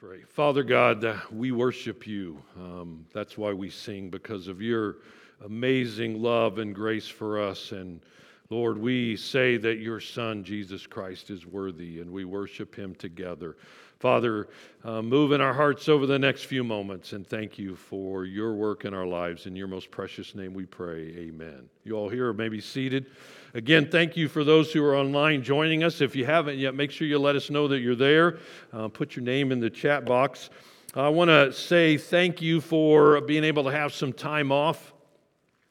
Pray. 0.00 0.22
Father 0.22 0.62
God, 0.62 1.04
uh, 1.04 1.16
we 1.30 1.52
worship 1.52 2.06
you. 2.06 2.42
Um, 2.56 3.04
that's 3.12 3.36
why 3.36 3.52
we 3.52 3.68
sing, 3.68 4.08
because 4.08 4.48
of 4.48 4.62
your 4.62 4.96
amazing 5.44 6.22
love 6.22 6.56
and 6.56 6.74
grace 6.74 7.06
for 7.06 7.38
us. 7.38 7.72
And 7.72 8.00
Lord, 8.48 8.78
we 8.78 9.14
say 9.14 9.58
that 9.58 9.76
your 9.76 10.00
Son, 10.00 10.42
Jesus 10.42 10.86
Christ, 10.86 11.28
is 11.28 11.44
worthy, 11.44 12.00
and 12.00 12.10
we 12.10 12.24
worship 12.24 12.74
him 12.74 12.94
together. 12.94 13.58
Father, 13.98 14.48
uh, 14.84 15.02
move 15.02 15.32
in 15.32 15.42
our 15.42 15.52
hearts 15.52 15.86
over 15.86 16.06
the 16.06 16.18
next 16.18 16.44
few 16.44 16.64
moments, 16.64 17.12
and 17.12 17.26
thank 17.26 17.58
you 17.58 17.76
for 17.76 18.24
your 18.24 18.54
work 18.54 18.86
in 18.86 18.94
our 18.94 19.06
lives. 19.06 19.44
In 19.44 19.54
your 19.54 19.68
most 19.68 19.90
precious 19.90 20.34
name 20.34 20.54
we 20.54 20.64
pray. 20.64 21.14
Amen. 21.18 21.68
You 21.84 21.98
all 21.98 22.08
here 22.08 22.32
may 22.32 22.48
be 22.48 22.62
seated. 22.62 23.04
Again, 23.52 23.90
thank 23.90 24.16
you 24.16 24.28
for 24.28 24.44
those 24.44 24.72
who 24.72 24.84
are 24.84 24.96
online 24.96 25.42
joining 25.42 25.82
us. 25.82 26.00
If 26.00 26.14
you 26.14 26.24
haven't 26.24 26.58
yet, 26.58 26.72
make 26.72 26.92
sure 26.92 27.08
you 27.08 27.18
let 27.18 27.34
us 27.34 27.50
know 27.50 27.66
that 27.66 27.80
you're 27.80 27.96
there. 27.96 28.38
Uh, 28.72 28.86
put 28.86 29.16
your 29.16 29.24
name 29.24 29.50
in 29.50 29.58
the 29.58 29.68
chat 29.68 30.04
box. 30.04 30.50
I 30.94 31.08
want 31.08 31.30
to 31.30 31.52
say 31.52 31.96
thank 31.96 32.40
you 32.40 32.60
for 32.60 33.20
being 33.22 33.42
able 33.42 33.64
to 33.64 33.72
have 33.72 33.92
some 33.92 34.12
time 34.12 34.52
off. 34.52 34.92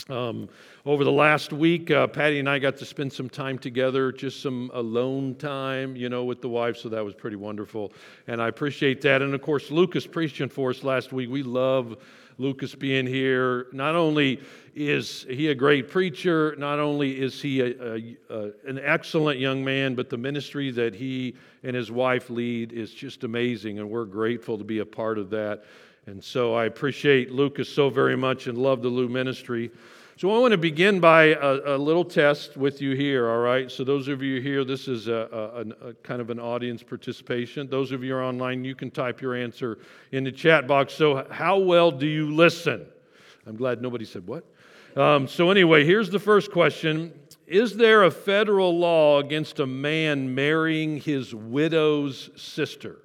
Um, 0.09 0.49
over 0.85 1.05
the 1.05 1.11
last 1.11 1.53
week, 1.53 1.89
uh, 1.89 2.07
Patty 2.07 2.39
and 2.39 2.49
I 2.49 2.59
got 2.59 2.75
to 2.77 2.85
spend 2.85 3.13
some 3.13 3.29
time 3.29 3.57
together, 3.57 4.11
just 4.11 4.41
some 4.41 4.71
alone 4.73 5.35
time, 5.35 5.95
you 5.95 6.09
know, 6.09 6.25
with 6.25 6.41
the 6.41 6.49
wife, 6.49 6.75
so 6.75 6.89
that 6.89 7.05
was 7.05 7.13
pretty 7.13 7.37
wonderful. 7.37 7.93
And 8.27 8.41
I 8.41 8.49
appreciate 8.49 9.01
that. 9.01 9.21
And 9.21 9.33
of 9.33 9.41
course, 9.41 9.71
Lucas 9.71 10.05
preaching 10.05 10.49
for 10.49 10.71
us 10.71 10.83
last 10.83 11.13
week. 11.13 11.29
We 11.29 11.43
love 11.43 11.95
Lucas 12.39 12.73
being 12.73 13.05
here. 13.05 13.67
Not 13.73 13.95
only 13.95 14.39
is 14.73 15.25
he 15.29 15.49
a 15.49 15.55
great 15.55 15.89
preacher, 15.89 16.55
not 16.57 16.79
only 16.79 17.19
is 17.19 17.41
he 17.41 17.59
a, 17.59 17.65
a, 17.65 18.17
a, 18.29 18.51
an 18.65 18.79
excellent 18.81 19.39
young 19.39 19.63
man, 19.63 19.93
but 19.93 20.09
the 20.09 20.17
ministry 20.17 20.71
that 20.71 20.95
he 20.95 21.35
and 21.63 21.75
his 21.75 21.91
wife 21.91 22.29
lead 22.29 22.71
is 22.71 22.93
just 22.93 23.25
amazing, 23.25 23.77
and 23.77 23.89
we're 23.89 24.05
grateful 24.05 24.57
to 24.57 24.63
be 24.63 24.79
a 24.79 24.85
part 24.85 25.17
of 25.17 25.29
that. 25.31 25.65
And 26.05 26.23
so 26.23 26.55
I 26.55 26.65
appreciate 26.65 27.31
Lucas 27.31 27.67
so 27.67 27.89
very 27.89 28.15
much 28.15 28.47
and 28.47 28.57
love 28.57 28.81
the 28.81 28.87
Lou 28.87 29.09
ministry. 29.09 29.69
So 30.19 30.35
I 30.35 30.39
want 30.39 30.51
to 30.51 30.57
begin 30.57 30.99
by 30.99 31.27
a, 31.27 31.77
a, 31.77 31.77
little 31.77 32.03
test 32.03 32.57
with 32.57 32.81
you 32.81 32.93
here, 32.93 33.29
all 33.29 33.37
right? 33.37 33.71
So 33.71 33.85
those 33.85 34.09
of 34.09 34.21
you 34.21 34.41
here, 34.41 34.65
this 34.65 34.89
is 34.89 35.07
a, 35.07 35.63
a, 35.81 35.93
kind 36.03 36.19
of 36.19 36.29
an 36.29 36.41
audience 36.41 36.83
participation. 36.83 37.69
Those 37.69 37.93
of 37.93 38.03
you 38.03 38.13
are 38.17 38.21
online, 38.21 38.65
you 38.65 38.75
can 38.75 38.91
type 38.91 39.21
your 39.21 39.33
answer 39.33 39.79
in 40.11 40.25
the 40.25 40.31
chat 40.33 40.67
box. 40.67 40.93
So 40.93 41.25
how 41.31 41.59
well 41.59 41.89
do 41.89 42.05
you 42.05 42.35
listen? 42.35 42.85
I'm 43.47 43.55
glad 43.55 43.81
nobody 43.81 44.03
said 44.03 44.27
what. 44.27 44.43
Um, 44.97 45.25
so 45.25 45.51
anyway, 45.51 45.85
here's 45.85 46.09
the 46.09 46.19
first 46.19 46.51
question. 46.51 47.13
Is 47.47 47.77
there 47.77 48.03
a 48.03 48.11
federal 48.11 48.77
law 48.77 49.19
against 49.19 49.61
a 49.61 49.67
man 49.67 50.35
marrying 50.35 50.97
his 50.97 51.33
widow's 51.33 52.29
sister? 52.35 52.97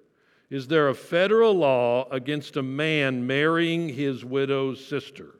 Is 0.50 0.66
there 0.66 0.88
a 0.88 0.94
federal 0.96 1.52
law 1.54 2.08
against 2.10 2.56
a 2.56 2.62
man 2.64 3.24
marrying 3.24 3.88
his 3.88 4.24
widow's 4.24 4.84
sister? 4.84 5.36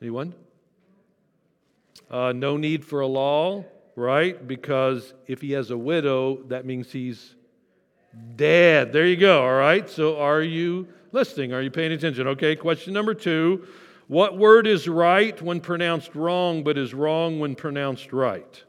Anyone? 0.00 0.34
Uh, 2.10 2.32
no 2.32 2.56
need 2.56 2.84
for 2.84 3.00
a 3.00 3.06
law, 3.06 3.64
right? 3.94 4.46
Because 4.46 5.14
if 5.26 5.40
he 5.40 5.52
has 5.52 5.70
a 5.70 5.78
widow, 5.78 6.42
that 6.48 6.64
means 6.66 6.92
he's 6.92 7.34
dead. 8.36 8.92
There 8.92 9.06
you 9.06 9.16
go, 9.16 9.42
all 9.42 9.54
right? 9.54 9.88
So 9.88 10.18
are 10.18 10.42
you 10.42 10.88
listening? 11.12 11.52
Are 11.52 11.62
you 11.62 11.70
paying 11.70 11.92
attention? 11.92 12.28
Okay, 12.28 12.56
question 12.56 12.92
number 12.92 13.14
two 13.14 13.66
What 14.06 14.36
word 14.38 14.66
is 14.66 14.86
right 14.86 15.40
when 15.40 15.60
pronounced 15.60 16.14
wrong, 16.14 16.62
but 16.62 16.78
is 16.78 16.94
wrong 16.94 17.40
when 17.40 17.54
pronounced 17.54 18.12
right? 18.12 18.62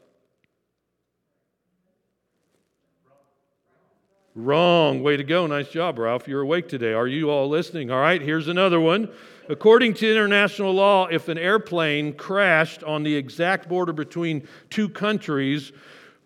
Wrong. 4.34 5.02
Way 5.02 5.16
to 5.16 5.24
go. 5.24 5.48
Nice 5.48 5.68
job, 5.68 5.98
Ralph. 5.98 6.28
You're 6.28 6.42
awake 6.42 6.68
today. 6.68 6.92
Are 6.92 7.08
you 7.08 7.28
all 7.28 7.48
listening? 7.48 7.90
All 7.90 8.00
right, 8.00 8.22
here's 8.22 8.46
another 8.46 8.78
one. 8.78 9.10
According 9.48 9.94
to 9.94 10.10
international 10.10 10.72
law, 10.72 11.06
if 11.06 11.28
an 11.28 11.38
airplane 11.38 12.12
crashed 12.12 12.84
on 12.84 13.02
the 13.02 13.16
exact 13.16 13.66
border 13.68 13.94
between 13.94 14.46
two 14.68 14.90
countries, 14.90 15.72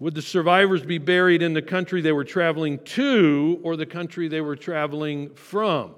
would 0.01 0.15
the 0.15 0.23
survivors 0.23 0.83
be 0.83 0.99
buried 0.99 1.41
in 1.41 1.55
the 1.55 1.63
country 1.63 2.01
they 2.01 2.11
were 2.11 2.25
traveling 2.25 2.81
to 2.81 3.61
or 3.63 3.77
the 3.77 3.87
country 3.87 4.27
they 4.27 4.41
were 4.41 4.57
traveling 4.57 5.31
from? 5.35 5.95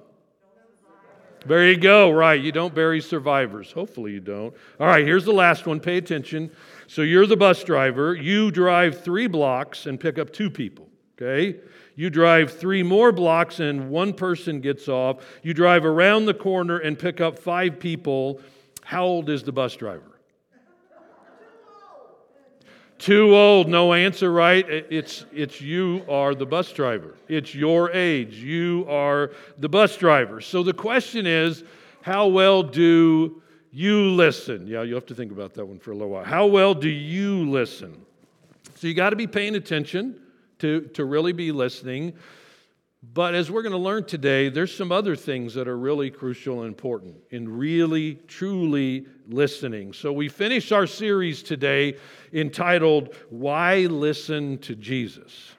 There 1.47 1.67
you 1.67 1.79
go, 1.79 2.11
right. 2.11 2.41
You 2.41 2.53
don't 2.53 2.75
bury 2.75 3.01
survivors. 3.01 3.73
Hopefully, 3.73 4.13
you 4.13 4.21
don't. 4.21 4.55
All 4.79 4.87
right, 4.87 5.07
here's 5.07 5.25
the 5.25 5.33
last 5.33 5.67
one. 5.67 5.81
Pay 5.81 5.99
attention. 5.99 6.51
So, 6.87 7.03
you're 7.03 7.27
the 7.27 7.37
bus 7.37 7.65
driver. 7.65 8.15
You 8.15 8.51
drive 8.51 9.03
three 9.03 9.27
blocks 9.27 9.87
and 9.87 10.01
pick 10.01 10.19
up 10.19 10.33
two 10.33 10.51
people, 10.51 10.89
okay? 11.17 11.61
You 11.97 12.11
drive 12.11 12.53
three 12.53 12.83
more 12.83 13.13
blocks 13.13 13.61
and 13.61 13.91
one 13.91 14.13
person 14.15 14.61
gets 14.61 14.89
off. 14.89 15.25
You 15.43 15.55
drive 15.55 15.85
around 15.85 16.27
the 16.27 16.35
corner 16.35 16.79
and 16.79 16.99
pick 16.99 17.21
up 17.21 17.39
five 17.39 17.79
people. 17.79 18.41
How 18.83 19.05
old 19.05 19.31
is 19.31 19.45
the 19.45 19.53
bus 19.53 19.77
driver? 19.77 20.03
Too 22.99 23.35
old, 23.35 23.69
no 23.69 23.93
answer, 23.93 24.33
right? 24.33 24.65
It's, 24.69 25.27
it's 25.33 25.61
you 25.61 26.05
are 26.09 26.35
the 26.35 26.47
bus 26.47 26.73
driver. 26.73 27.17
It's 27.29 27.55
your 27.55 27.93
age. 27.93 28.37
You 28.37 28.87
are 28.89 29.33
the 29.59 29.69
bus 29.69 29.97
driver. 29.97 30.41
So 30.41 30.63
the 30.63 30.73
question 30.73 31.27
is 31.27 31.65
how 32.03 32.29
well 32.29 32.63
do 32.63 33.43
you 33.73 34.11
listen? 34.11 34.67
Yeah, 34.67 34.83
you 34.83 34.95
have 34.95 35.07
to 35.07 35.15
think 35.15 35.33
about 35.33 35.55
that 35.55 35.67
one 35.67 35.79
for 35.79 35.91
a 35.91 35.95
little 35.95 36.11
while. 36.11 36.25
How 36.25 36.47
well 36.47 36.75
do 36.75 36.89
you 36.89 37.49
listen? 37.51 38.05
So 38.77 38.87
you 38.87 38.95
got 38.95 39.11
to 39.11 39.17
be 39.17 39.27
paying 39.27 39.55
attention 39.55 40.21
to, 40.65 40.81
to 40.95 41.05
really 41.05 41.35
be 41.35 41.53
listening. 41.53 42.15
But 43.13 43.35
as 43.35 43.51
we're 43.51 43.61
going 43.61 43.73
to 43.73 43.79
learn 43.79 44.07
today, 44.07 44.49
there's 44.49 44.75
some 44.75 44.91
other 44.91 45.15
things 45.15 45.53
that 45.53 45.69
are 45.69 45.77
really 45.77 46.11
crucial 46.11 46.61
and 46.61 46.69
important 46.69 47.17
in 47.29 47.55
really, 47.55 48.15
truly 48.29 49.05
listening. 49.29 49.93
So 49.93 50.11
we 50.11 50.31
finish 50.31 50.73
our 50.73 50.87
series 50.87 51.43
today 51.43 51.99
entitled, 52.33 53.15
Why 53.29 53.81
Listen 53.81 54.57
to 54.61 54.75
Jesus? 54.75 55.53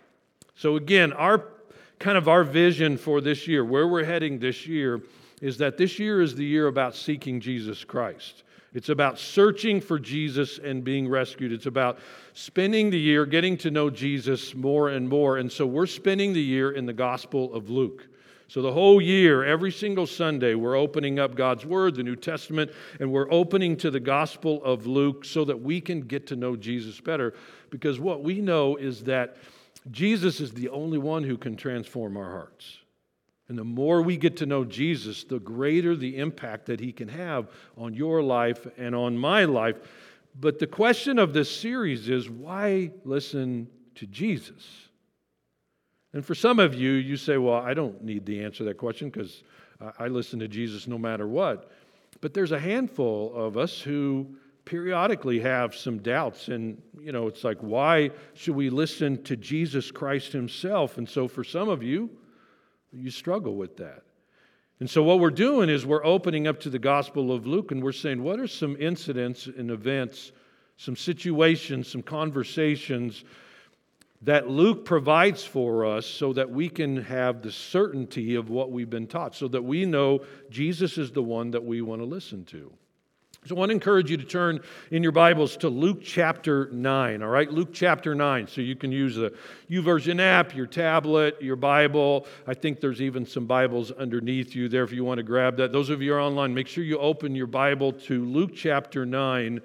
So 0.55 0.75
again, 0.75 1.13
our 1.13 1.49
kind 1.99 2.17
of 2.17 2.27
our 2.27 2.44
vision 2.44 2.97
for 2.97 3.21
this 3.21 3.47
year, 3.47 3.63
where 3.63 3.88
we're 3.88 4.05
heading 4.05 4.39
this 4.39 4.65
year, 4.65 5.03
is 5.39 5.59
that 5.59 5.77
this 5.77 5.99
year 5.99 6.19
is 6.19 6.33
the 6.33 6.45
year 6.45 6.65
about 6.65 6.95
seeking 6.95 7.39
Jesus 7.39 7.83
Christ. 7.83 8.41
It's 8.75 8.90
about 8.90 9.18
searching 9.18 9.80
for 9.80 9.97
Jesus 9.97 10.59
and 10.59 10.84
being 10.84 11.08
rescued. 11.08 11.53
It's 11.53 11.66
about 11.66 11.97
spending 12.34 12.90
the 12.90 13.00
year 13.00 13.25
getting 13.25 13.56
to 13.59 13.72
know 13.72 13.90
Jesus 13.90 14.53
more 14.53 14.90
and 14.90 15.08
more. 15.08 15.38
And 15.38 15.50
so 15.50 15.66
we're 15.66 15.86
spending 15.86 16.34
the 16.34 16.41
year 16.41 16.72
in 16.72 16.86
the 16.86 16.91
Gospel 16.91 17.53
of 17.53 17.69
Luke. 17.69 18.06
So, 18.50 18.62
the 18.62 18.72
whole 18.72 19.02
year, 19.02 19.44
every 19.44 19.72
single 19.72 20.06
Sunday, 20.06 20.53
we're 20.53 20.75
opening 20.75 21.18
up 21.18 21.36
God's 21.36 21.66
Word, 21.66 21.96
the 21.96 22.03
New 22.03 22.16
Testament, 22.16 22.69
and 23.00 23.12
we're 23.12 23.31
opening 23.31 23.75
to 23.78 23.90
the 23.90 24.00
Gospel 24.00 24.63
of 24.63 24.86
Luke 24.86 25.25
so 25.25 25.46
that 25.46 25.59
we 25.59 25.81
can 25.81 26.02
get 26.02 26.28
to 26.28 26.36
know 26.36 26.56
Jesus 26.56 27.00
better. 27.00 27.34
Because 27.72 28.00
what 28.00 28.24
we 28.24 28.42
know 28.42 28.75
is 28.75 29.06
that 29.06 29.38
Jesus 29.90 30.40
is 30.40 30.52
the 30.52 30.69
only 30.69 31.00
one 31.00 31.24
who 31.24 31.38
can 31.38 31.56
transform 31.56 32.18
our 32.18 32.30
hearts. 32.30 32.78
And 33.47 33.57
the 33.57 33.63
more 33.63 34.01
we 34.01 34.17
get 34.17 34.38
to 34.38 34.45
know 34.45 34.66
Jesus, 34.66 35.23
the 35.23 35.39
greater 35.39 35.95
the 35.95 36.17
impact 36.17 36.66
that 36.66 36.79
he 36.79 36.91
can 36.91 37.07
have 37.07 37.50
on 37.78 37.94
your 37.94 38.23
life 38.23 38.66
and 38.78 38.95
on 38.95 39.17
my 39.17 39.45
life. 39.45 39.78
But 40.39 40.59
the 40.59 40.67
question 40.67 41.19
of 41.19 41.31
this 41.31 41.56
series 41.56 42.09
is 42.09 42.29
why 42.29 42.91
listen 43.03 43.67
to 43.95 44.07
Jesus? 44.07 44.89
And 46.13 46.25
for 46.25 46.33
some 46.33 46.59
of 46.59 46.73
you, 46.73 46.91
you 46.91 47.17
say, 47.17 47.38
well, 47.38 47.56
I 47.56 47.73
don't 47.73 48.03
need 48.03 48.25
the 48.25 48.44
answer 48.44 48.59
to 48.59 48.63
that 48.66 48.78
question 48.78 49.09
because 49.09 49.44
I 50.00 50.07
listen 50.07 50.39
to 50.39 50.47
Jesus 50.47 50.88
no 50.88 50.97
matter 50.97 51.27
what. 51.27 51.72
But 52.22 52.33
there's 52.33 52.53
a 52.53 52.59
handful 52.59 53.35
of 53.35 53.57
us 53.57 53.79
who 53.79 54.35
periodically 54.63 55.39
have 55.41 55.75
some 55.75 56.00
doubts. 56.00 56.47
And, 56.47 56.81
you 57.00 57.12
know, 57.12 57.27
it's 57.27 57.44
like, 57.44 57.59
why 57.59 58.09
should 58.33 58.56
we 58.56 58.69
listen 58.69 59.22
to 59.23 59.35
Jesus 59.35 59.91
Christ 59.91 60.31
himself? 60.31 60.97
And 60.97 61.07
so 61.07 61.27
for 61.27 61.44
some 61.44 61.69
of 61.69 61.83
you, 61.83 62.09
you 62.95 63.11
struggle 63.11 63.56
with 63.56 63.78
that. 63.78 64.03
And 64.80 64.89
so, 64.89 65.03
what 65.03 65.19
we're 65.19 65.30
doing 65.30 65.69
is 65.69 65.86
we're 65.86 66.06
opening 66.06 66.47
up 66.47 66.59
to 66.62 66.69
the 66.69 66.80
Gospel 66.80 67.31
of 67.31 67.47
Luke 67.47 67.71
and 67.71 67.81
we're 67.81 67.92
saying, 67.92 68.21
what 68.21 68.39
are 68.39 68.47
some 68.47 68.75
incidents 68.77 69.47
and 69.47 69.71
events, 69.71 70.31
some 70.77 70.95
situations, 70.95 71.88
some 71.88 72.01
conversations 72.01 73.24
that 74.21 74.50
Luke 74.50 74.86
provides 74.86 75.44
for 75.44 75.86
us 75.86 76.06
so 76.06 76.33
that 76.33 76.50
we 76.50 76.68
can 76.68 76.97
have 77.03 77.42
the 77.42 77.51
certainty 77.51 78.36
of 78.36 78.50
what 78.50 78.71
we've 78.71 78.89
been 78.89 79.07
taught, 79.07 79.36
so 79.36 79.47
that 79.47 79.63
we 79.63 79.86
know 79.86 80.21
Jesus 80.50 80.97
is 80.97 81.12
the 81.12 81.24
one 81.24 81.51
that 81.51 81.63
we 81.63 81.81
want 81.81 82.01
to 82.01 82.06
listen 82.06 82.44
to? 82.45 82.71
So 83.47 83.56
I 83.56 83.59
want 83.59 83.69
to 83.69 83.74
encourage 83.75 84.09
you 84.09 84.18
to 84.18 84.24
turn 84.24 84.59
in 84.89 85.03
your 85.03 85.12
Bibles 85.12 85.56
to 85.57 85.69
Luke 85.69 86.00
chapter 86.01 86.68
9, 86.71 87.21
all 87.21 87.30
right? 87.30 87.47
Luke 87.47 87.69
chapter 87.71 88.15
9. 88.15 88.47
So 88.47 88.62
you 88.62 88.75
can 88.75 88.92
use 88.92 89.18
the 89.18 89.36
YouVersion 89.69 90.19
app, 90.19 90.56
your 90.56 90.65
tablet, 90.65 91.39
your 91.39 91.56
Bible. 91.56 92.25
I 92.47 92.56
think 92.56 92.81
there's 92.81 93.03
even 93.03 93.24
some 93.24 93.45
Bibles 93.45 93.92
underneath 93.92 94.56
you 94.56 94.68
there 94.68 94.83
if 94.83 94.92
you 94.92 95.06
want 95.06 95.19
to 95.19 95.24
grab 95.24 95.57
that. 95.57 95.71
Those 95.71 95.92
of 95.92 96.01
you 96.01 96.15
are 96.15 96.19
online, 96.19 96.56
make 96.56 96.65
sure 96.65 96.83
you 96.83 96.97
open 96.97 97.36
your 97.36 97.45
Bible 97.45 97.92
to 97.92 98.25
Luke 98.25 98.56
chapter 98.56 99.06
9. 99.06 99.62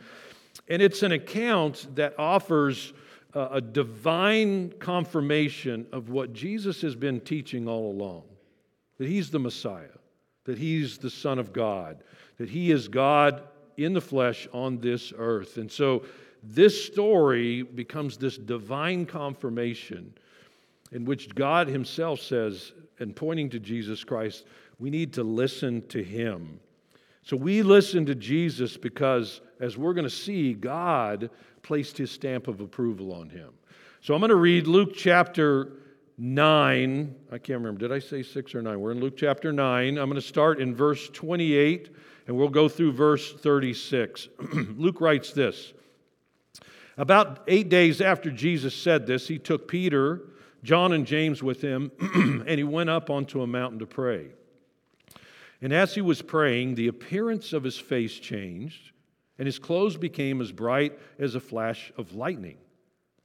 And 0.69 0.83
it's 0.83 1.03
an 1.03 1.13
account 1.13 1.87
that 1.95 2.19
offers 2.19 2.93
a 3.33 3.63
divine 3.63 4.75
confirmation 4.79 5.87
of 5.91 6.11
what 6.11 6.35
Jesus 6.35 6.83
has 6.83 6.95
been 6.95 7.19
teaching 7.19 7.67
all 7.67 7.91
along 7.91 8.25
that 8.99 9.09
he's 9.09 9.31
the 9.31 9.39
Messiah, 9.39 9.97
that 10.45 10.59
he's 10.59 10.99
the 10.99 11.09
Son 11.09 11.39
of 11.39 11.55
God, 11.55 12.05
that 12.37 12.51
he 12.51 12.71
is 12.71 12.87
God 12.87 13.45
in 13.85 13.93
the 13.93 14.01
flesh 14.01 14.49
on 14.53 14.79
this 14.79 15.13
earth. 15.17 15.57
And 15.57 15.71
so 15.71 16.05
this 16.43 16.85
story 16.85 17.63
becomes 17.63 18.17
this 18.17 18.37
divine 18.37 19.07
confirmation 19.07 20.13
in 20.93 21.05
which 21.05 21.35
God 21.35 21.69
himself 21.69 22.21
says, 22.21 22.73
and 22.99 23.15
pointing 23.15 23.49
to 23.51 23.61
Jesus 23.61 24.05
Christ, 24.05 24.45
we 24.79 24.91
need 24.91 25.13
to 25.15 25.23
listen 25.23 25.87
to 25.89 26.03
him. 26.03 26.61
So 27.23 27.37
we 27.37 27.63
listen 27.63 28.07
to 28.07 28.15
Jesus 28.15 28.77
because, 28.77 29.41
as 29.61 29.77
we're 29.77 29.95
going 29.95 30.05
to 30.05 30.11
see, 30.11 30.55
God 30.55 31.31
placed 31.63 31.97
his 31.99 32.11
stamp 32.11 32.49
of 32.49 32.61
approval 32.61 33.13
on 33.13 33.29
him. 33.29 33.51
So 34.01 34.15
I'm 34.15 34.21
going 34.21 34.31
to 34.31 34.37
read 34.37 34.67
Luke 34.67 34.95
chapter 34.95 35.73
9. 36.17 37.15
I 37.31 37.39
can't 37.39 37.59
remember. 37.59 37.79
Did 37.79 37.93
I 37.93 37.99
say 37.99 38.23
6 38.23 38.55
or 38.55 38.63
9? 38.63 38.81
We're 38.81 38.93
in 38.93 39.01
Luke 39.01 39.17
chapter 39.17 39.53
9. 39.53 39.99
I'm 39.99 40.09
going 40.09 40.15
to 40.15 40.27
start 40.27 40.61
in 40.61 40.75
verse 40.75 41.09
28 41.11 41.91
and 42.31 42.39
we'll 42.39 42.49
go 42.49 42.69
through 42.69 42.93
verse 42.93 43.33
36. 43.33 44.29
Luke 44.77 45.01
writes 45.01 45.33
this 45.33 45.73
About 46.97 47.43
eight 47.49 47.69
days 47.69 48.01
after 48.01 48.31
Jesus 48.31 48.73
said 48.73 49.05
this, 49.05 49.27
he 49.27 49.37
took 49.37 49.67
Peter, 49.67 50.21
John, 50.63 50.93
and 50.93 51.05
James 51.05 51.43
with 51.43 51.61
him, 51.61 51.91
and 52.01 52.51
he 52.51 52.63
went 52.63 52.89
up 52.89 53.11
onto 53.11 53.43
a 53.43 53.49
mountain 53.49 53.81
to 53.81 53.87
pray. 53.87 54.29
And 55.61 55.73
as 55.73 55.97
he 55.97 56.03
was 56.03 56.23
praying, 56.23 56.77
the 56.77 56.87
appearance 56.87 57.53
of 57.53 57.65
his 57.65 57.77
face 57.77 58.15
changed 58.15 58.93
and 59.37 59.47
his 59.47 59.59
clothes 59.59 59.97
became 59.97 60.41
as 60.41 60.53
bright 60.53 60.97
as 61.19 61.35
a 61.35 61.41
flash 61.41 61.93
of 61.97 62.15
lightning. 62.15 62.59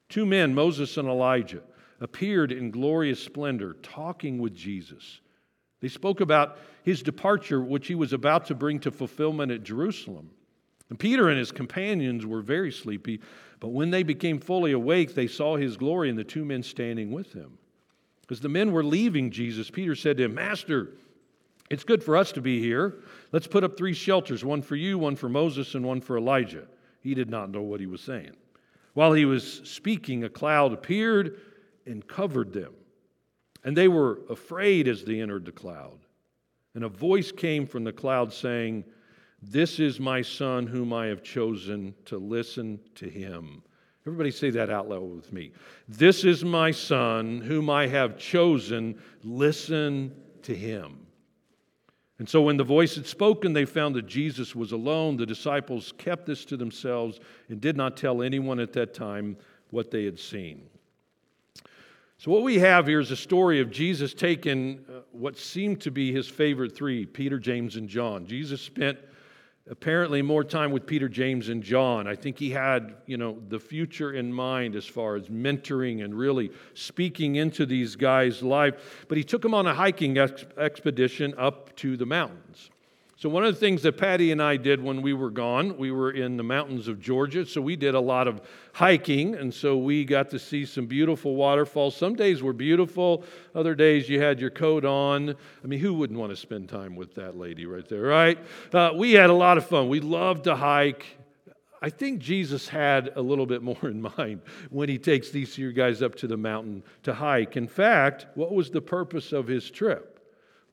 Two 0.09 0.25
men, 0.25 0.55
Moses 0.55 0.97
and 0.97 1.07
Elijah, 1.07 1.61
appeared 2.01 2.51
in 2.51 2.71
glorious 2.71 3.23
splendor, 3.23 3.73
talking 3.83 4.39
with 4.39 4.55
Jesus. 4.55 5.19
They 5.85 5.89
spoke 5.89 6.19
about 6.19 6.57
his 6.81 7.03
departure, 7.03 7.61
which 7.61 7.85
he 7.85 7.93
was 7.93 8.11
about 8.11 8.47
to 8.47 8.55
bring 8.55 8.79
to 8.79 8.89
fulfillment 8.89 9.51
at 9.51 9.61
Jerusalem. 9.61 10.31
And 10.89 10.97
Peter 10.97 11.29
and 11.29 11.37
his 11.37 11.51
companions 11.51 12.25
were 12.25 12.41
very 12.41 12.71
sleepy, 12.71 13.21
but 13.59 13.67
when 13.67 13.91
they 13.91 14.01
became 14.01 14.39
fully 14.39 14.71
awake, 14.71 15.13
they 15.13 15.27
saw 15.27 15.57
his 15.57 15.77
glory 15.77 16.09
and 16.09 16.17
the 16.17 16.23
two 16.23 16.43
men 16.43 16.63
standing 16.63 17.11
with 17.11 17.33
him. 17.33 17.59
As 18.31 18.39
the 18.39 18.49
men 18.49 18.71
were 18.71 18.83
leaving 18.83 19.29
Jesus, 19.29 19.69
Peter 19.69 19.93
said 19.93 20.17
to 20.17 20.23
him, 20.23 20.33
Master, 20.33 20.93
it's 21.69 21.83
good 21.83 22.03
for 22.03 22.17
us 22.17 22.31
to 22.31 22.41
be 22.41 22.59
here. 22.59 23.03
Let's 23.31 23.45
put 23.45 23.63
up 23.63 23.77
three 23.77 23.93
shelters 23.93 24.43
one 24.43 24.63
for 24.63 24.75
you, 24.75 24.97
one 24.97 25.15
for 25.15 25.29
Moses, 25.29 25.75
and 25.75 25.85
one 25.85 26.01
for 26.01 26.17
Elijah. 26.17 26.65
He 27.01 27.13
did 27.13 27.29
not 27.29 27.51
know 27.51 27.61
what 27.61 27.79
he 27.79 27.85
was 27.85 28.01
saying. 28.01 28.35
While 28.95 29.13
he 29.13 29.25
was 29.25 29.61
speaking, 29.65 30.23
a 30.23 30.29
cloud 30.29 30.73
appeared 30.73 31.39
and 31.85 32.07
covered 32.07 32.53
them. 32.53 32.73
And 33.65 33.75
they 33.75 33.87
were 33.87 34.21
afraid 34.29 34.87
as 34.87 35.03
they 35.03 35.19
entered 35.19 35.43
the 35.43 35.51
cloud. 35.51 35.97
And 36.75 36.83
a 36.83 36.89
voice 36.89 37.31
came 37.31 37.65
from 37.65 37.83
the 37.83 37.91
cloud 37.91 38.31
saying, 38.31 38.85
This 39.41 39.79
is 39.79 39.99
my 39.99 40.21
son 40.21 40.67
whom 40.67 40.93
I 40.93 41.07
have 41.07 41.23
chosen 41.23 41.95
to 42.05 42.17
listen 42.17 42.79
to 42.95 43.09
him. 43.09 43.63
Everybody 44.05 44.29
say 44.29 44.51
that 44.51 44.69
out 44.69 44.87
loud 44.87 45.15
with 45.15 45.33
me. 45.33 45.51
This 45.87 46.23
is 46.23 46.45
my 46.45 46.69
son 46.69 47.41
whom 47.41 47.71
I 47.71 47.87
have 47.87 48.19
chosen. 48.19 49.01
Listen 49.23 50.15
to 50.43 50.55
him. 50.55 50.99
And 52.19 52.29
so 52.29 52.43
when 52.43 52.57
the 52.57 52.63
voice 52.63 52.95
had 52.95 53.07
spoken, 53.07 53.51
they 53.51 53.65
found 53.65 53.95
that 53.95 54.05
Jesus 54.05 54.55
was 54.55 54.73
alone. 54.73 55.17
The 55.17 55.25
disciples 55.25 55.91
kept 55.97 56.27
this 56.27 56.45
to 56.45 56.55
themselves 56.55 57.19
and 57.49 57.59
did 57.59 57.75
not 57.75 57.97
tell 57.97 58.21
anyone 58.21 58.59
at 58.59 58.73
that 58.73 58.93
time 58.93 59.37
what 59.71 59.89
they 59.89 60.05
had 60.05 60.19
seen. 60.19 60.69
So, 62.25 62.31
what 62.31 62.41
we 62.41 62.57
have 62.57 62.87
here 62.87 62.99
is 62.99 63.11
a 63.11 63.15
story 63.15 63.61
of 63.61 63.69
Jesus 63.69 64.11
taking 64.11 64.83
uh, 64.89 65.01
what 65.11 65.37
seemed 65.37 65.79
to 65.81 65.91
be 65.91 66.11
his 66.11 66.27
favorite 66.27 66.75
three 66.75 67.05
Peter, 67.05 67.37
James, 67.37 67.75
and 67.75 67.87
John. 67.87 68.25
Jesus 68.25 68.63
spent 68.63 68.97
apparently 69.69 70.23
more 70.23 70.43
time 70.43 70.71
with 70.71 70.87
Peter, 70.87 71.07
James, 71.07 71.49
and 71.49 71.61
John. 71.61 72.07
I 72.07 72.15
think 72.15 72.39
he 72.39 72.49
had, 72.49 72.95
you 73.05 73.17
know, 73.17 73.37
the 73.49 73.59
future 73.59 74.11
in 74.11 74.33
mind 74.33 74.75
as 74.75 74.87
far 74.87 75.15
as 75.15 75.27
mentoring 75.27 76.03
and 76.03 76.17
really 76.17 76.49
speaking 76.73 77.35
into 77.35 77.63
these 77.63 77.95
guys' 77.95 78.41
life. 78.41 79.05
But 79.07 79.19
he 79.19 79.23
took 79.23 79.43
them 79.43 79.53
on 79.53 79.67
a 79.67 79.75
hiking 79.75 80.17
ex- 80.17 80.45
expedition 80.57 81.35
up 81.37 81.75
to 81.75 81.95
the 81.95 82.07
mountains. 82.07 82.71
So, 83.17 83.29
one 83.29 83.45
of 83.45 83.53
the 83.53 83.59
things 83.59 83.81
that 83.83 83.93
Patty 83.93 84.33
and 84.33 84.43
I 84.43 84.57
did 84.57 84.83
when 84.83 85.01
we 85.01 85.13
were 85.13 85.29
gone, 85.29 85.77
we 85.77 85.89
were 85.89 86.11
in 86.11 86.35
the 86.35 86.43
mountains 86.43 86.89
of 86.89 86.99
Georgia. 86.99 87.45
So, 87.45 87.61
we 87.61 87.77
did 87.77 87.95
a 87.95 87.99
lot 87.99 88.27
of 88.27 88.41
hiking. 88.73 89.35
And 89.35 89.53
so, 89.53 89.77
we 89.77 90.03
got 90.03 90.29
to 90.31 90.39
see 90.39 90.65
some 90.65 90.85
beautiful 90.85 91.35
waterfalls. 91.35 91.95
Some 91.95 92.15
days 92.15 92.43
were 92.43 92.51
beautiful, 92.51 93.23
other 93.53 93.73
days 93.73 94.09
you 94.09 94.21
had 94.21 94.41
your 94.41 94.49
coat 94.49 94.83
on. 94.83 95.29
I 95.63 95.67
mean, 95.67 95.79
who 95.79 95.93
wouldn't 95.93 96.19
want 96.19 96.31
to 96.31 96.35
spend 96.35 96.67
time 96.67 96.97
with 96.97 97.15
that 97.15 97.37
lady 97.37 97.65
right 97.65 97.87
there, 97.87 98.01
right? 98.01 98.37
Uh, 98.73 98.91
we 98.93 99.13
had 99.13 99.29
a 99.29 99.33
lot 99.33 99.57
of 99.57 99.65
fun. 99.65 99.87
We 99.87 100.01
loved 100.01 100.43
to 100.43 100.55
hike. 100.57 101.05
I 101.81 101.89
think 101.91 102.19
Jesus 102.19 102.67
had 102.67 103.13
a 103.15 103.21
little 103.21 103.45
bit 103.45 103.61
more 103.63 103.77
in 103.83 104.01
mind 104.17 104.41
when 104.69 104.89
he 104.89 104.97
takes 104.97 105.29
these 105.29 105.55
two 105.55 105.71
guys 105.71 106.01
up 106.01 106.15
to 106.15 106.27
the 106.27 106.35
mountain 106.35 106.83
to 107.03 107.13
hike. 107.13 107.55
In 107.55 107.69
fact, 107.69 108.25
what 108.35 108.51
was 108.53 108.71
the 108.71 108.81
purpose 108.81 109.31
of 109.31 109.47
his 109.47 109.71
trip? 109.71 110.19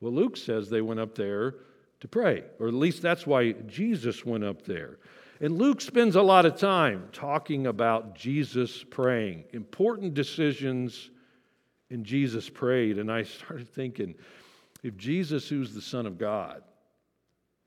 Well, 0.01 0.11
Luke 0.11 0.35
says 0.35 0.69
they 0.69 0.81
went 0.81 0.99
up 0.99 1.15
there 1.15 1.55
to 2.03 2.07
pray, 2.09 2.43
or 2.59 2.67
at 2.67 2.73
least 2.73 3.01
that's 3.01 3.25
why 3.25 3.53
Jesus 3.53 4.25
went 4.25 4.43
up 4.43 4.65
there. 4.65 4.97
And 5.39 5.57
Luke 5.57 5.79
spends 5.79 6.17
a 6.17 6.21
lot 6.21 6.45
of 6.45 6.57
time 6.57 7.07
talking 7.13 7.65
about 7.65 8.13
Jesus 8.13 8.83
praying, 8.83 9.45
important 9.53 10.13
decisions, 10.13 11.11
and 11.89 12.03
Jesus 12.03 12.49
prayed. 12.49 12.97
And 12.97 13.09
I 13.09 13.23
started 13.23 13.69
thinking 13.69 14.15
if 14.83 14.97
Jesus, 14.97 15.47
who's 15.47 15.73
the 15.73 15.81
Son 15.81 16.05
of 16.05 16.17
God, 16.17 16.61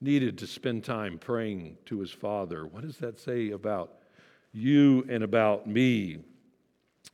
needed 0.03 0.37
to 0.37 0.47
spend 0.47 0.85
time 0.85 1.19
praying 1.19 1.79
to 1.87 2.01
his 2.01 2.11
Father, 2.11 2.67
what 2.67 2.83
does 2.83 2.99
that 2.99 3.19
say 3.19 3.53
about 3.53 3.95
you 4.53 5.07
and 5.09 5.25
about 5.25 5.67
me? 5.67 6.19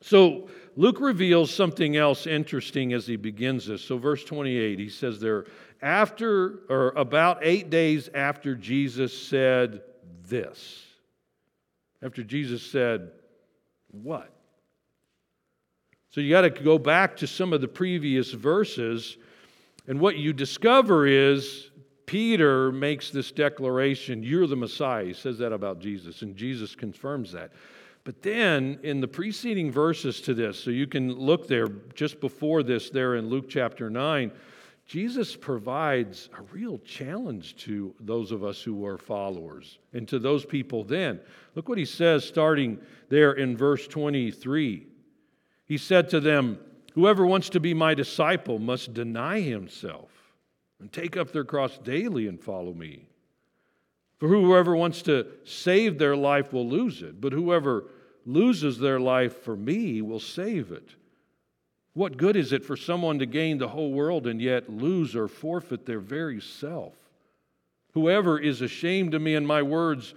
So 0.00 0.48
Luke 0.76 1.00
reveals 1.00 1.52
something 1.52 1.96
else 1.96 2.26
interesting 2.26 2.92
as 2.92 3.06
he 3.06 3.16
begins 3.16 3.66
this. 3.66 3.82
So, 3.82 3.98
verse 3.98 4.24
28, 4.24 4.78
he 4.78 4.88
says 4.88 5.20
there, 5.20 5.44
after 5.82 6.60
or 6.68 6.90
about 6.90 7.38
eight 7.42 7.68
days 7.68 8.08
after 8.14 8.54
Jesus 8.54 9.16
said 9.16 9.82
this, 10.28 10.84
after 12.02 12.22
Jesus 12.22 12.62
said, 12.62 13.10
What? 13.90 14.32
So 16.10 16.20
you 16.20 16.30
got 16.30 16.42
to 16.42 16.50
go 16.50 16.78
back 16.78 17.16
to 17.18 17.26
some 17.26 17.52
of 17.52 17.60
the 17.60 17.68
previous 17.68 18.32
verses, 18.32 19.16
and 19.86 19.98
what 19.98 20.16
you 20.16 20.32
discover 20.32 21.06
is 21.06 21.70
Peter 22.06 22.70
makes 22.72 23.10
this 23.10 23.30
declaration, 23.30 24.22
You're 24.22 24.46
the 24.46 24.56
Messiah. 24.56 25.04
He 25.04 25.12
says 25.12 25.38
that 25.38 25.52
about 25.52 25.80
Jesus, 25.80 26.22
and 26.22 26.36
Jesus 26.36 26.74
confirms 26.74 27.32
that. 27.32 27.52
But 28.04 28.22
then 28.22 28.80
in 28.82 29.00
the 29.00 29.08
preceding 29.08 29.70
verses 29.70 30.20
to 30.22 30.34
this, 30.34 30.58
so 30.58 30.70
you 30.70 30.86
can 30.86 31.12
look 31.12 31.46
there 31.46 31.68
just 31.94 32.20
before 32.20 32.62
this, 32.62 32.90
there 32.90 33.14
in 33.14 33.28
Luke 33.28 33.48
chapter 33.48 33.88
9, 33.88 34.32
Jesus 34.86 35.36
provides 35.36 36.28
a 36.36 36.42
real 36.52 36.78
challenge 36.78 37.56
to 37.58 37.94
those 38.00 38.32
of 38.32 38.42
us 38.42 38.60
who 38.60 38.84
are 38.84 38.98
followers 38.98 39.78
and 39.92 40.08
to 40.08 40.18
those 40.18 40.44
people 40.44 40.82
then. 40.82 41.20
Look 41.54 41.68
what 41.68 41.78
he 41.78 41.84
says 41.84 42.24
starting 42.24 42.78
there 43.08 43.32
in 43.32 43.56
verse 43.56 43.86
23. 43.86 44.86
He 45.66 45.78
said 45.78 46.10
to 46.10 46.20
them, 46.20 46.58
Whoever 46.94 47.24
wants 47.24 47.48
to 47.50 47.60
be 47.60 47.72
my 47.72 47.94
disciple 47.94 48.58
must 48.58 48.92
deny 48.92 49.40
himself 49.40 50.10
and 50.80 50.92
take 50.92 51.16
up 51.16 51.32
their 51.32 51.44
cross 51.44 51.78
daily 51.78 52.26
and 52.26 52.38
follow 52.38 52.74
me. 52.74 53.06
For 54.22 54.28
whoever 54.28 54.76
wants 54.76 55.02
to 55.02 55.26
save 55.42 55.98
their 55.98 56.14
life 56.14 56.52
will 56.52 56.68
lose 56.68 57.02
it, 57.02 57.20
but 57.20 57.32
whoever 57.32 57.86
loses 58.24 58.78
their 58.78 59.00
life 59.00 59.42
for 59.42 59.56
me 59.56 60.00
will 60.00 60.20
save 60.20 60.70
it. 60.70 60.90
What 61.94 62.18
good 62.18 62.36
is 62.36 62.52
it 62.52 62.64
for 62.64 62.76
someone 62.76 63.18
to 63.18 63.26
gain 63.26 63.58
the 63.58 63.66
whole 63.66 63.90
world 63.90 64.28
and 64.28 64.40
yet 64.40 64.70
lose 64.70 65.16
or 65.16 65.26
forfeit 65.26 65.86
their 65.86 65.98
very 65.98 66.40
self? 66.40 66.94
Whoever 67.94 68.38
is 68.38 68.62
ashamed 68.62 69.12
of 69.14 69.22
me 69.22 69.34
and 69.34 69.44
my 69.44 69.60
words, 69.60 70.14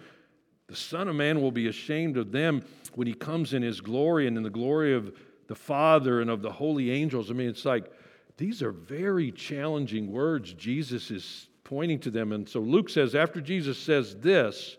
the 0.68 0.76
Son 0.76 1.08
of 1.08 1.16
Man 1.16 1.42
will 1.42 1.52
be 1.52 1.68
ashamed 1.68 2.16
of 2.16 2.32
them 2.32 2.64
when 2.94 3.08
he 3.08 3.16
comes 3.16 3.56
in 3.56 3.64
his 3.64 3.82
glory 3.82 4.28
and 4.28 4.38
in 4.38 4.44
the 4.44 4.52
glory 4.52 4.94
of 4.94 5.18
the 5.48 5.56
Father 5.56 6.22
and 6.22 6.30
of 6.30 6.44
the 6.44 6.52
holy 6.52 6.92
angels. 6.92 7.32
I 7.32 7.34
mean, 7.34 7.50
it's 7.50 7.66
like 7.66 7.92
these 8.38 8.62
are 8.62 8.72
very 8.72 9.32
challenging 9.32 10.12
words 10.12 10.54
Jesus 10.54 11.10
is 11.10 11.48
pointing 11.65 12.00
to 12.00 12.10
them. 12.10 12.31
And 12.31 12.48
so 12.48 12.62
Luke 12.62 12.89
says, 12.89 13.13
after 13.13 13.41
Jesus 13.41 13.77
says 13.77 14.15
this, 14.15 14.77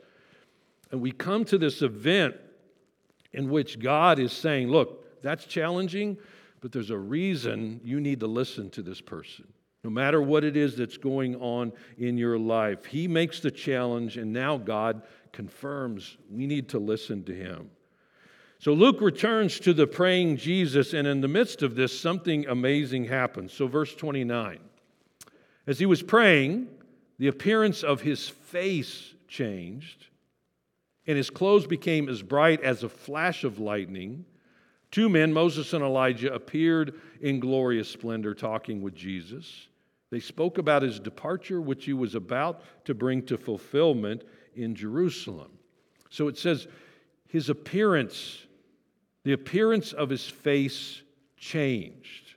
and 0.91 1.03
we 1.03 1.13
come 1.13 1.45
to 1.47 1.59
this 1.59 1.83
event 1.83 2.37
in 3.33 3.51
which 3.51 3.79
God 3.79 4.19
is 4.19 4.33
saying, 4.33 4.69
Look, 4.69 5.23
that's 5.23 5.45
challenging, 5.45 6.17
but 6.61 6.73
there's 6.73 6.91
a 6.91 6.99
reason 6.99 7.81
you 7.85 8.01
need 8.01 8.21
to 8.21 8.27
listen 8.27 8.71
to 8.71 8.83
this 8.83 9.01
person. 9.01 9.47
No 9.85 9.91
matter 9.91 10.21
what 10.23 10.43
it 10.43 10.57
is 10.57 10.77
that's 10.77 10.97
going 10.97 11.37
on 11.37 11.73
in 11.99 12.17
your 12.17 12.39
life, 12.39 12.87
He 12.87 13.07
makes 13.07 13.41
the 13.41 13.51
challenge, 13.51 14.17
and 14.17 14.33
now 14.33 14.57
God 14.57 15.03
confirms 15.33 16.17
we 16.31 16.47
need 16.47 16.69
to 16.71 16.79
listen 16.79 17.25
to 17.25 17.35
Him. 17.35 17.71
So 18.59 18.73
Luke 18.73 19.01
returns 19.01 19.61
to 19.61 19.75
the 19.75 19.87
praying 19.87 20.39
Jesus, 20.39 20.95
and 20.95 21.07
in 21.07 21.21
the 21.21 21.29
midst 21.29 21.63
of 21.63 21.75
this, 21.75 21.99
something 21.99 22.47
amazing 22.47 23.05
happens. 23.05 23.53
So, 23.53 23.67
verse 23.67 23.95
29 23.95 24.59
As 25.67 25.79
he 25.79 25.87
was 25.87 26.03
praying, 26.03 26.69
the 27.19 27.29
appearance 27.29 27.83
of 27.83 28.01
his 28.01 28.29
face 28.29 29.15
changed, 29.29 30.07
and 31.07 31.17
his 31.17 31.31
clothes 31.31 31.67
became 31.67 32.09
as 32.09 32.23
bright 32.23 32.63
as 32.63 32.83
a 32.83 32.89
flash 32.89 33.45
of 33.45 33.59
lightning. 33.59 34.25
Two 34.91 35.09
men, 35.09 35.33
Moses 35.33 35.73
and 35.73 35.85
Elijah, 35.85 36.33
appeared 36.33 36.95
in 37.21 37.41
glorious 37.41 37.89
splendor 37.89 38.35
talking 38.35 38.83
with 38.83 38.95
Jesus. 38.95 39.69
They 40.11 40.21
spoke 40.21 40.59
about 40.59 40.83
his 40.83 41.01
departure, 41.01 41.61
which 41.61 41.85
he 41.85 41.93
was 41.93 42.15
about 42.15 42.63
to 42.85 42.95
bring 42.95 43.23
to 43.27 43.37
fulfillment 43.37 44.25
in 44.55 44.75
Jerusalem. 44.75 45.51
So 46.11 46.29
it 46.29 46.39
says, 46.39 46.69
his 47.29 47.51
appearance, 47.51 48.47
the 49.25 49.33
appearance 49.33 49.93
of 49.93 50.09
his 50.09 50.25
face 50.25 51.03
changed. 51.37 52.35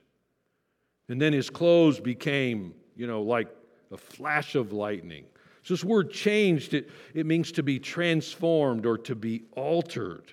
And 1.08 1.20
then 1.20 1.32
his 1.32 1.50
clothes 1.50 2.00
became, 2.00 2.74
you 2.96 3.06
know, 3.06 3.22
like 3.22 3.48
a 3.90 3.96
flash 3.96 4.54
of 4.54 4.72
lightning. 4.72 5.24
So 5.62 5.74
this 5.74 5.84
word 5.84 6.10
changed, 6.10 6.74
it, 6.74 6.90
it 7.14 7.26
means 7.26 7.52
to 7.52 7.62
be 7.62 7.78
transformed 7.78 8.86
or 8.86 8.96
to 8.98 9.14
be 9.14 9.44
altered. 9.52 10.32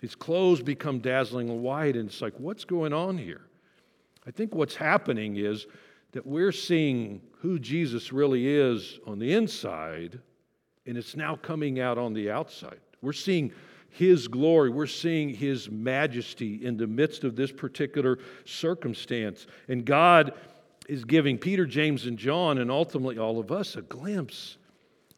His 0.00 0.14
clothes 0.14 0.62
become 0.62 0.98
dazzling 0.98 1.62
white, 1.62 1.96
and 1.96 2.08
it's 2.08 2.20
like, 2.20 2.38
what's 2.38 2.64
going 2.64 2.92
on 2.92 3.16
here? 3.16 3.42
I 4.26 4.30
think 4.30 4.54
what's 4.54 4.74
happening 4.74 5.36
is 5.36 5.66
that 6.12 6.26
we're 6.26 6.52
seeing 6.52 7.20
who 7.38 7.58
Jesus 7.58 8.12
really 8.12 8.48
is 8.48 8.98
on 9.06 9.18
the 9.18 9.32
inside, 9.32 10.18
and 10.86 10.96
it's 10.96 11.16
now 11.16 11.36
coming 11.36 11.80
out 11.80 11.98
on 11.98 12.12
the 12.12 12.30
outside. 12.30 12.80
We're 13.02 13.12
seeing 13.12 13.52
his 13.96 14.28
glory. 14.28 14.68
We're 14.68 14.86
seeing 14.86 15.30
His 15.30 15.70
majesty 15.70 16.62
in 16.62 16.76
the 16.76 16.86
midst 16.86 17.24
of 17.24 17.34
this 17.34 17.50
particular 17.50 18.18
circumstance. 18.44 19.46
And 19.68 19.86
God 19.86 20.34
is 20.88 21.04
giving 21.04 21.38
Peter, 21.38 21.66
James, 21.66 22.06
and 22.06 22.18
John, 22.18 22.58
and 22.58 22.70
ultimately 22.70 23.18
all 23.18 23.38
of 23.38 23.50
us, 23.50 23.76
a 23.76 23.82
glimpse. 23.82 24.56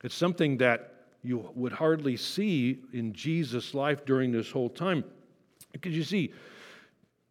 It's 0.02 0.14
something 0.14 0.58
that 0.58 0.94
you 1.22 1.50
would 1.54 1.72
hardly 1.72 2.16
see 2.16 2.78
in 2.92 3.12
Jesus' 3.12 3.74
life 3.74 4.04
during 4.04 4.32
this 4.32 4.50
whole 4.50 4.70
time. 4.70 5.04
Because 5.72 5.94
you 5.94 6.04
see, 6.04 6.32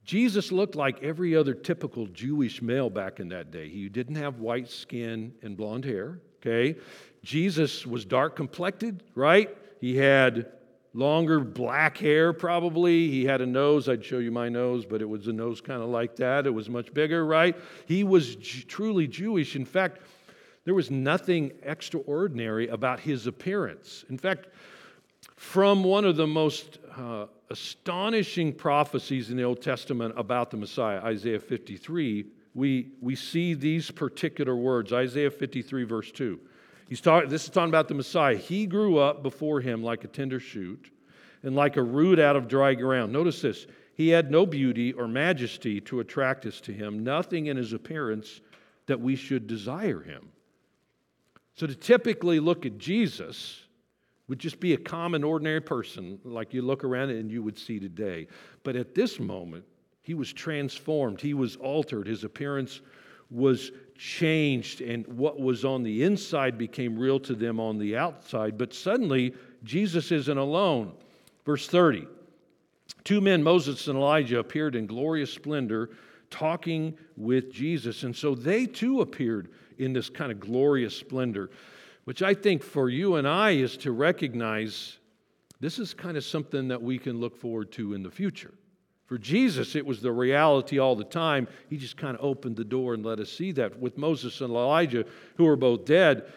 Jesus 0.03 0.51
looked 0.51 0.75
like 0.75 1.01
every 1.03 1.35
other 1.35 1.53
typical 1.53 2.07
Jewish 2.07 2.61
male 2.61 2.89
back 2.89 3.19
in 3.19 3.29
that 3.29 3.51
day. 3.51 3.69
He 3.69 3.89
didn't 3.89 4.15
have 4.15 4.39
white 4.39 4.69
skin 4.69 5.33
and 5.41 5.57
blonde 5.57 5.85
hair, 5.85 6.19
okay? 6.37 6.79
Jesus 7.23 7.85
was 7.85 8.05
dark 8.05 8.35
complected, 8.35 9.03
right? 9.15 9.49
He 9.81 9.97
had 9.97 10.51
longer 10.93 11.39
black 11.39 11.97
hair, 11.97 12.33
probably. 12.33 13.09
He 13.09 13.25
had 13.25 13.41
a 13.41 13.45
nose. 13.45 13.87
I'd 13.87 14.03
show 14.03 14.19
you 14.19 14.31
my 14.31 14.49
nose, 14.49 14.85
but 14.85 15.01
it 15.01 15.09
was 15.09 15.27
a 15.27 15.33
nose 15.33 15.61
kind 15.61 15.81
of 15.81 15.89
like 15.89 16.15
that. 16.17 16.47
It 16.47 16.51
was 16.51 16.69
much 16.69 16.93
bigger, 16.93 17.25
right? 17.25 17.55
He 17.85 18.03
was 18.03 18.35
j- 18.35 18.63
truly 18.67 19.07
Jewish. 19.07 19.55
In 19.55 19.65
fact, 19.65 20.01
there 20.65 20.73
was 20.73 20.91
nothing 20.91 21.53
extraordinary 21.63 22.67
about 22.67 22.99
his 22.99 23.27
appearance. 23.27 24.05
In 24.09 24.17
fact, 24.17 24.47
from 25.35 25.83
one 25.83 26.03
of 26.03 26.15
the 26.15 26.27
most 26.27 26.79
uh, 26.97 27.27
astonishing 27.49 28.51
prophecies 28.51 29.29
in 29.29 29.37
the 29.37 29.43
Old 29.43 29.61
Testament 29.61 30.13
about 30.17 30.51
the 30.51 30.57
Messiah, 30.57 30.99
Isaiah 30.99 31.39
53, 31.39 32.25
we, 32.53 32.89
we 33.01 33.15
see 33.15 33.53
these 33.53 33.91
particular 33.91 34.55
words 34.55 34.91
Isaiah 34.91 35.29
53, 35.29 35.83
verse 35.83 36.11
2. 36.11 36.39
He's 36.87 37.01
talking, 37.01 37.29
this 37.29 37.43
is 37.43 37.49
talking 37.49 37.69
about 37.69 37.87
the 37.87 37.93
Messiah. 37.93 38.37
He 38.37 38.65
grew 38.65 38.97
up 38.97 39.23
before 39.23 39.59
him 39.59 39.83
like 39.83 40.03
a 40.03 40.07
tender 40.07 40.39
shoot 40.39 40.91
and 41.43 41.55
like 41.55 41.77
a 41.77 41.83
root 41.83 42.19
out 42.19 42.35
of 42.35 42.47
dry 42.47 42.73
ground. 42.73 43.11
Notice 43.11 43.41
this. 43.41 43.67
He 43.95 44.09
had 44.09 44.31
no 44.31 44.45
beauty 44.45 44.93
or 44.93 45.07
majesty 45.07 45.81
to 45.81 45.99
attract 45.99 46.45
us 46.45 46.61
to 46.61 46.71
him, 46.71 47.03
nothing 47.03 47.47
in 47.47 47.57
his 47.57 47.73
appearance 47.73 48.41
that 48.85 48.99
we 48.99 49.15
should 49.15 49.47
desire 49.47 50.01
him. 50.01 50.29
So 51.55 51.65
to 51.65 51.75
typically 51.75 52.39
look 52.39 52.65
at 52.65 52.77
Jesus 52.77 53.63
would 54.27 54.39
just 54.39 54.59
be 54.59 54.73
a 54.73 54.77
common, 54.77 55.23
ordinary 55.23 55.61
person 55.61 56.19
like 56.23 56.53
you 56.53 56.61
look 56.61 56.83
around 56.83 57.09
and 57.09 57.31
you 57.31 57.41
would 57.41 57.57
see 57.57 57.79
today. 57.79 58.27
But 58.63 58.75
at 58.75 58.93
this 58.93 59.19
moment, 59.19 59.65
he 60.03 60.13
was 60.13 60.31
transformed, 60.31 61.19
he 61.19 61.33
was 61.33 61.55
altered, 61.57 62.07
his 62.07 62.23
appearance 62.23 62.81
was 63.29 63.71
changed, 63.97 64.81
and 64.81 65.05
what 65.07 65.39
was 65.39 65.65
on 65.65 65.83
the 65.83 66.03
inside 66.03 66.57
became 66.57 66.97
real 66.97 67.19
to 67.21 67.33
them 67.33 67.59
on 67.59 67.77
the 67.77 67.97
outside. 67.97 68.57
But 68.57 68.73
suddenly, 68.73 69.33
Jesus 69.63 70.11
isn't 70.11 70.37
alone. 70.37 70.93
Verse 71.45 71.67
30 71.67 72.07
Two 73.03 73.21
men, 73.21 73.41
Moses 73.41 73.87
and 73.87 73.97
Elijah, 73.97 74.39
appeared 74.39 74.75
in 74.75 74.85
glorious 74.85 75.31
splendor 75.31 75.89
talking 76.29 76.97
with 77.15 77.51
Jesus. 77.51 78.03
And 78.03 78.15
so 78.15 78.35
they 78.35 78.65
too 78.65 79.01
appeared 79.01 79.49
in 79.77 79.93
this 79.93 80.09
kind 80.09 80.31
of 80.31 80.39
glorious 80.39 80.95
splendor, 80.95 81.49
which 82.03 82.21
I 82.21 82.33
think 82.33 82.63
for 82.63 82.89
you 82.89 83.15
and 83.15 83.27
I 83.27 83.51
is 83.51 83.77
to 83.77 83.91
recognize 83.91 84.97
this 85.59 85.79
is 85.79 85.93
kind 85.93 86.17
of 86.17 86.23
something 86.23 86.67
that 86.67 86.81
we 86.81 86.97
can 86.97 87.19
look 87.19 87.35
forward 87.35 87.71
to 87.73 87.93
in 87.93 88.03
the 88.03 88.11
future. 88.11 88.53
For 89.07 89.17
Jesus, 89.17 89.75
it 89.75 89.85
was 89.85 90.01
the 90.01 90.11
reality 90.11 90.79
all 90.79 90.95
the 90.95 91.05
time. 91.05 91.47
He 91.69 91.77
just 91.77 91.95
kind 91.95 92.17
of 92.17 92.23
opened 92.23 92.57
the 92.57 92.65
door 92.65 92.93
and 92.93 93.05
let 93.05 93.19
us 93.19 93.31
see 93.31 93.53
that. 93.53 93.79
With 93.79 93.97
Moses 93.97 94.41
and 94.41 94.53
Elijah, 94.53 95.05
who 95.37 95.45
were 95.45 95.55
both 95.55 95.85
dead, 95.85 96.29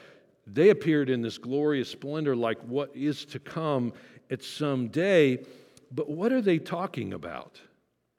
they 0.46 0.70
appeared 0.70 1.10
in 1.10 1.20
this 1.20 1.36
glorious 1.36 1.88
splendor 1.88 2.36
like 2.36 2.60
what 2.60 2.94
is 2.94 3.24
to 3.26 3.40
come 3.40 3.92
at 4.30 4.44
some 4.44 4.88
day. 4.88 5.44
But 5.90 6.08
what 6.08 6.32
are 6.32 6.40
they 6.40 6.58
talking 6.58 7.12
about? 7.12 7.60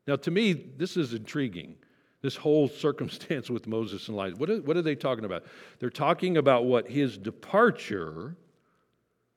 Now, 0.06 0.18
to 0.18 0.32
me, 0.32 0.52
this 0.52 0.98
is 0.98 1.14
intriguing. 1.14 1.76
This 2.22 2.36
whole 2.36 2.68
circumstance 2.86 3.50
with 3.50 3.68
Moses 3.68 4.10
and 4.10 4.18
Elijah. 4.18 4.36
What 4.36 4.50
are, 4.50 4.62
what 4.62 4.76
are 4.76 4.82
they 4.82 4.96
talking 4.96 5.24
about? 5.24 5.46
They're 5.80 5.90
talking 5.90 6.36
about 6.36 6.66
what 6.66 6.90
his 6.90 7.18
departure, 7.18 8.36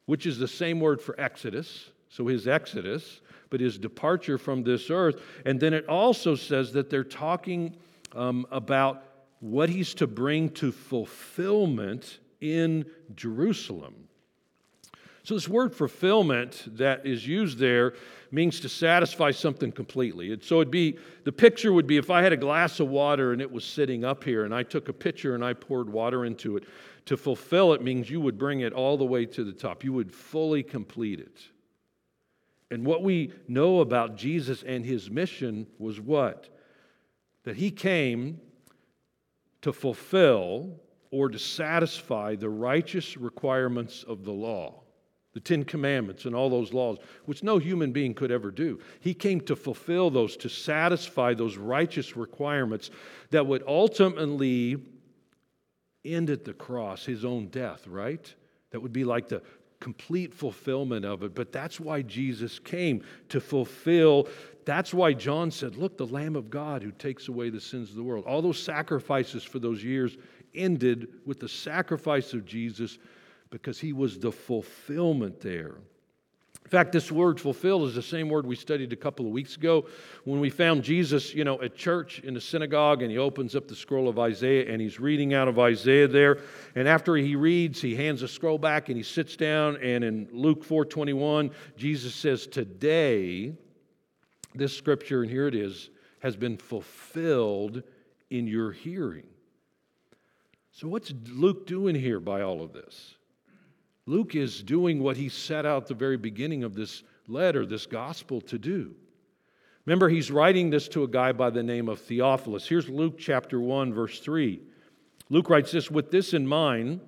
which 0.06 0.26
is 0.26 0.38
the 0.38 0.48
same 0.48 0.80
word 0.80 1.00
for 1.00 1.18
Exodus, 1.20 1.90
so 2.14 2.28
his 2.28 2.46
Exodus, 2.46 3.22
but 3.50 3.58
his 3.58 3.76
departure 3.76 4.38
from 4.38 4.62
this 4.62 4.88
earth. 4.88 5.20
And 5.44 5.58
then 5.58 5.74
it 5.74 5.84
also 5.88 6.36
says 6.36 6.72
that 6.74 6.88
they're 6.88 7.02
talking 7.02 7.74
um, 8.14 8.46
about 8.52 9.02
what 9.40 9.68
he's 9.68 9.94
to 9.94 10.06
bring 10.06 10.50
to 10.50 10.70
fulfillment 10.70 12.20
in 12.40 12.84
Jerusalem. 13.16 13.94
So, 15.24 15.34
this 15.34 15.48
word 15.48 15.74
fulfillment 15.74 16.76
that 16.76 17.04
is 17.04 17.26
used 17.26 17.58
there 17.58 17.94
means 18.30 18.60
to 18.60 18.68
satisfy 18.68 19.32
something 19.32 19.72
completely. 19.72 20.38
so, 20.40 20.60
it'd 20.60 20.70
be 20.70 20.98
the 21.24 21.32
picture 21.32 21.72
would 21.72 21.88
be 21.88 21.96
if 21.96 22.10
I 22.10 22.22
had 22.22 22.32
a 22.32 22.36
glass 22.36 22.78
of 22.78 22.90
water 22.90 23.32
and 23.32 23.42
it 23.42 23.50
was 23.50 23.64
sitting 23.64 24.04
up 24.04 24.22
here, 24.22 24.44
and 24.44 24.54
I 24.54 24.62
took 24.62 24.88
a 24.88 24.92
pitcher 24.92 25.34
and 25.34 25.44
I 25.44 25.52
poured 25.52 25.90
water 25.90 26.26
into 26.26 26.56
it. 26.56 26.64
To 27.06 27.16
fulfill 27.16 27.72
it 27.72 27.82
means 27.82 28.08
you 28.08 28.20
would 28.20 28.38
bring 28.38 28.60
it 28.60 28.72
all 28.72 28.96
the 28.96 29.04
way 29.04 29.26
to 29.26 29.42
the 29.42 29.52
top, 29.52 29.82
you 29.82 29.92
would 29.92 30.14
fully 30.14 30.62
complete 30.62 31.18
it. 31.18 31.48
And 32.74 32.84
what 32.84 33.04
we 33.04 33.32
know 33.46 33.78
about 33.78 34.16
Jesus 34.16 34.64
and 34.64 34.84
his 34.84 35.08
mission 35.08 35.68
was 35.78 36.00
what? 36.00 36.48
That 37.44 37.54
he 37.54 37.70
came 37.70 38.40
to 39.62 39.72
fulfill 39.72 40.80
or 41.12 41.28
to 41.28 41.38
satisfy 41.38 42.34
the 42.34 42.48
righteous 42.48 43.16
requirements 43.16 44.02
of 44.02 44.24
the 44.24 44.32
law, 44.32 44.82
the 45.34 45.38
Ten 45.38 45.62
Commandments 45.62 46.24
and 46.24 46.34
all 46.34 46.50
those 46.50 46.72
laws, 46.72 46.98
which 47.26 47.44
no 47.44 47.58
human 47.58 47.92
being 47.92 48.12
could 48.12 48.32
ever 48.32 48.50
do. 48.50 48.80
He 48.98 49.14
came 49.14 49.40
to 49.42 49.54
fulfill 49.54 50.10
those, 50.10 50.36
to 50.38 50.48
satisfy 50.48 51.32
those 51.32 51.56
righteous 51.56 52.16
requirements 52.16 52.90
that 53.30 53.46
would 53.46 53.62
ultimately 53.68 54.78
end 56.04 56.28
at 56.28 56.44
the 56.44 56.52
cross, 56.52 57.04
his 57.04 57.24
own 57.24 57.46
death, 57.50 57.86
right? 57.86 58.34
That 58.72 58.80
would 58.80 58.92
be 58.92 59.04
like 59.04 59.28
the 59.28 59.42
complete 59.84 60.32
fulfillment 60.32 61.04
of 61.04 61.22
it. 61.22 61.34
But 61.34 61.52
that's 61.52 61.78
why 61.78 62.00
Jesus 62.00 62.58
came 62.58 63.04
to 63.28 63.38
fulfill. 63.38 64.28
That's 64.64 64.94
why 64.94 65.12
John 65.12 65.50
said, 65.50 65.76
Look, 65.76 65.98
the 65.98 66.06
Lamb 66.06 66.36
of 66.36 66.48
God 66.48 66.82
who 66.82 66.90
takes 66.90 67.28
away 67.28 67.50
the 67.50 67.60
sins 67.60 67.90
of 67.90 67.96
the 67.96 68.02
world. 68.02 68.24
All 68.26 68.40
those 68.40 68.58
sacrifices 68.58 69.44
for 69.44 69.58
those 69.58 69.84
years 69.84 70.16
ended 70.54 71.08
with 71.26 71.38
the 71.38 71.50
sacrifice 71.50 72.32
of 72.32 72.46
Jesus 72.46 72.98
because 73.50 73.78
he 73.78 73.92
was 73.92 74.18
the 74.18 74.32
fulfillment 74.32 75.38
there. 75.38 75.74
In 76.64 76.70
fact, 76.70 76.92
this 76.92 77.12
word 77.12 77.38
fulfilled 77.38 77.88
is 77.88 77.94
the 77.94 78.02
same 78.02 78.30
word 78.30 78.46
we 78.46 78.56
studied 78.56 78.90
a 78.92 78.96
couple 78.96 79.26
of 79.26 79.32
weeks 79.32 79.54
ago 79.56 79.86
when 80.24 80.40
we 80.40 80.48
found 80.48 80.82
Jesus, 80.82 81.34
you 81.34 81.44
know, 81.44 81.60
at 81.60 81.76
church 81.76 82.20
in 82.20 82.32
the 82.32 82.40
synagogue 82.40 83.02
and 83.02 83.10
he 83.10 83.18
opens 83.18 83.54
up 83.54 83.68
the 83.68 83.76
scroll 83.76 84.08
of 84.08 84.18
Isaiah 84.18 84.72
and 84.72 84.80
he's 84.80 84.98
reading 84.98 85.34
out 85.34 85.46
of 85.46 85.58
Isaiah 85.58 86.08
there. 86.08 86.38
And 86.74 86.88
after 86.88 87.16
he 87.16 87.36
reads, 87.36 87.82
he 87.82 87.94
hands 87.94 88.22
the 88.22 88.28
scroll 88.28 88.56
back 88.56 88.88
and 88.88 88.96
he 88.96 89.02
sits 89.02 89.36
down 89.36 89.76
and 89.82 90.02
in 90.02 90.26
Luke 90.32 90.64
4:21, 90.64 91.50
Jesus 91.76 92.14
says, 92.14 92.46
"Today 92.46 93.52
this 94.54 94.74
scripture 94.74 95.22
and 95.22 95.30
here 95.30 95.46
it 95.46 95.54
is 95.54 95.90
has 96.20 96.34
been 96.34 96.56
fulfilled 96.56 97.82
in 98.30 98.46
your 98.46 98.72
hearing." 98.72 99.26
So 100.72 100.88
what's 100.88 101.12
Luke 101.28 101.66
doing 101.66 101.94
here 101.94 102.20
by 102.20 102.40
all 102.40 102.62
of 102.62 102.72
this? 102.72 103.16
Luke 104.06 104.34
is 104.34 104.62
doing 104.62 105.02
what 105.02 105.16
he 105.16 105.28
set 105.28 105.64
out 105.64 105.86
the 105.86 105.94
very 105.94 106.16
beginning 106.16 106.62
of 106.62 106.74
this 106.74 107.02
letter, 107.26 107.64
this 107.64 107.86
gospel 107.86 108.40
to 108.42 108.58
do. 108.58 108.94
Remember, 109.86 110.08
he's 110.08 110.30
writing 110.30 110.70
this 110.70 110.88
to 110.88 111.04
a 111.04 111.08
guy 111.08 111.32
by 111.32 111.50
the 111.50 111.62
name 111.62 111.88
of 111.88 112.00
Theophilus. 112.00 112.66
Here's 112.66 112.88
Luke 112.88 113.18
chapter 113.18 113.60
1, 113.60 113.92
verse 113.92 114.20
3. 114.20 114.60
Luke 115.30 115.50
writes 115.50 115.72
this 115.72 115.90
With 115.90 116.10
this 116.10 116.34
in 116.34 116.46
mind, 116.46 117.00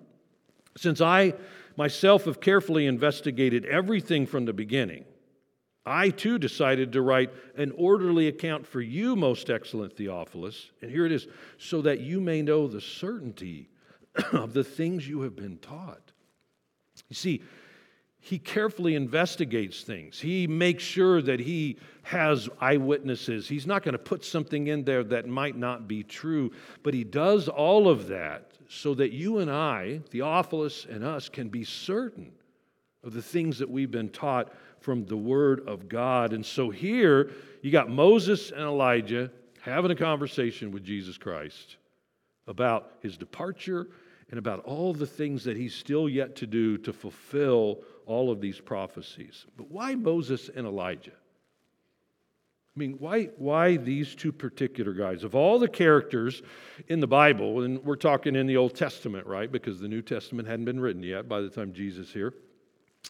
since 0.77 1.01
I 1.01 1.35
myself 1.77 2.25
have 2.25 2.41
carefully 2.41 2.87
investigated 2.87 3.65
everything 3.67 4.27
from 4.27 4.45
the 4.45 4.53
beginning, 4.53 5.05
I 5.87 6.11
too 6.11 6.39
decided 6.39 6.93
to 6.93 7.03
write 7.03 7.33
an 7.57 7.73
orderly 7.77 8.27
account 8.29 8.67
for 8.67 8.81
you, 8.81 9.17
most 9.17 9.51
excellent 9.51 9.97
Theophilus. 9.97 10.71
And 10.83 10.91
here 10.91 11.07
it 11.07 11.13
is 11.13 11.29
so 11.59 11.81
that 11.83 12.01
you 12.01 12.21
may 12.21 12.43
know 12.43 12.67
the 12.67 12.81
certainty 12.81 13.69
of 14.33 14.53
the 14.53 14.65
things 14.65 15.09
you 15.09 15.21
have 15.23 15.37
been 15.37 15.59
taught. 15.59 16.06
You 17.09 17.17
see, 17.17 17.43
he 18.19 18.39
carefully 18.39 18.97
investigates 18.97 19.83
things. 19.83 20.19
He 20.19 20.49
makes 20.49 20.83
sure 20.83 21.23
that 21.23 21.39
he 21.39 21.77
has 22.03 22.49
eyewitnesses. 22.61 23.49
He's 23.49 23.69
not 23.69 23.85
going 23.85 23.93
to 23.93 23.99
put 23.99 24.25
something 24.25 24.67
in 24.67 24.85
there 24.85 25.05
that 25.05 25.29
might 25.29 25.57
not 25.57 25.87
be 25.87 26.03
true, 26.03 26.51
but 26.83 26.93
he 26.93 27.05
does 27.05 27.49
all 27.49 27.89
of 27.89 28.09
that 28.09 28.51
so 28.69 28.95
that 28.95 29.13
you 29.13 29.39
and 29.39 29.49
I, 29.49 30.01
Theophilus 30.11 30.87
and 30.91 31.05
us, 31.05 31.29
can 31.29 31.49
be 31.49 31.63
certain 31.63 32.33
of 33.05 33.13
the 33.13 33.23
things 33.23 33.61
that 33.61 33.71
we've 33.71 33.93
been 33.93 34.09
taught 34.09 34.53
from 34.81 35.05
the 35.05 35.17
Word 35.17 35.67
of 35.69 35.89
God. 35.89 36.33
And 36.33 36.45
so 36.45 36.71
here 36.71 37.31
you 37.63 37.71
got 37.71 37.89
Moses 37.89 38.51
and 38.51 38.63
Elijah 38.63 39.31
having 39.61 39.93
a 39.93 39.97
conversation 39.97 40.73
with 40.73 40.83
Jesus 40.83 41.17
Christ 41.17 41.77
about 42.49 42.95
his 43.03 43.17
departure 43.17 43.87
and 44.31 44.39
about 44.39 44.61
all 44.61 44.93
the 44.93 45.07
things 45.07 45.45
that 45.45 45.57
he's 45.57 45.75
still 45.75 46.09
yet 46.09 46.37
to 46.37 46.47
do 46.47 46.79
to 46.79 46.93
fulfill 46.93 47.81
all 48.07 48.31
of 48.31 48.41
these 48.41 48.61
prophecies. 48.61 49.47
But 49.57 49.71
why 49.71 49.95
Moses 49.95 50.49
and 50.55 50.67
Elijah? 50.67 51.13
I 52.77 52.79
mean, 52.79 52.97
why, 52.99 53.31
why 53.39 53.79
these 53.79 54.15
two 54.15 54.33
particular 54.33 54.93
guys? 54.93 55.25
Of 55.25 55.35
all 55.35 55.59
the 55.59 55.69
characters 55.69 56.43
in 56.89 57.01
the 57.01 57.07
Bible, 57.07 57.63
and 57.63 57.83
we're 57.83 57.97
talking 57.97 58.37
in 58.37 58.47
the 58.47 58.59
Old 58.59 58.75
Testament, 58.75 59.27
right? 59.27 59.51
Because 59.51 59.81
the 59.81 59.89
New 59.89 60.03
Testament 60.03 60.47
hadn't 60.47 60.67
been 60.67 60.81
written 60.81 61.03
yet 61.03 61.27
by 61.27 61.41
the 61.41 61.49
time 61.49 61.73
Jesus 61.73 62.13
here. 62.13 62.35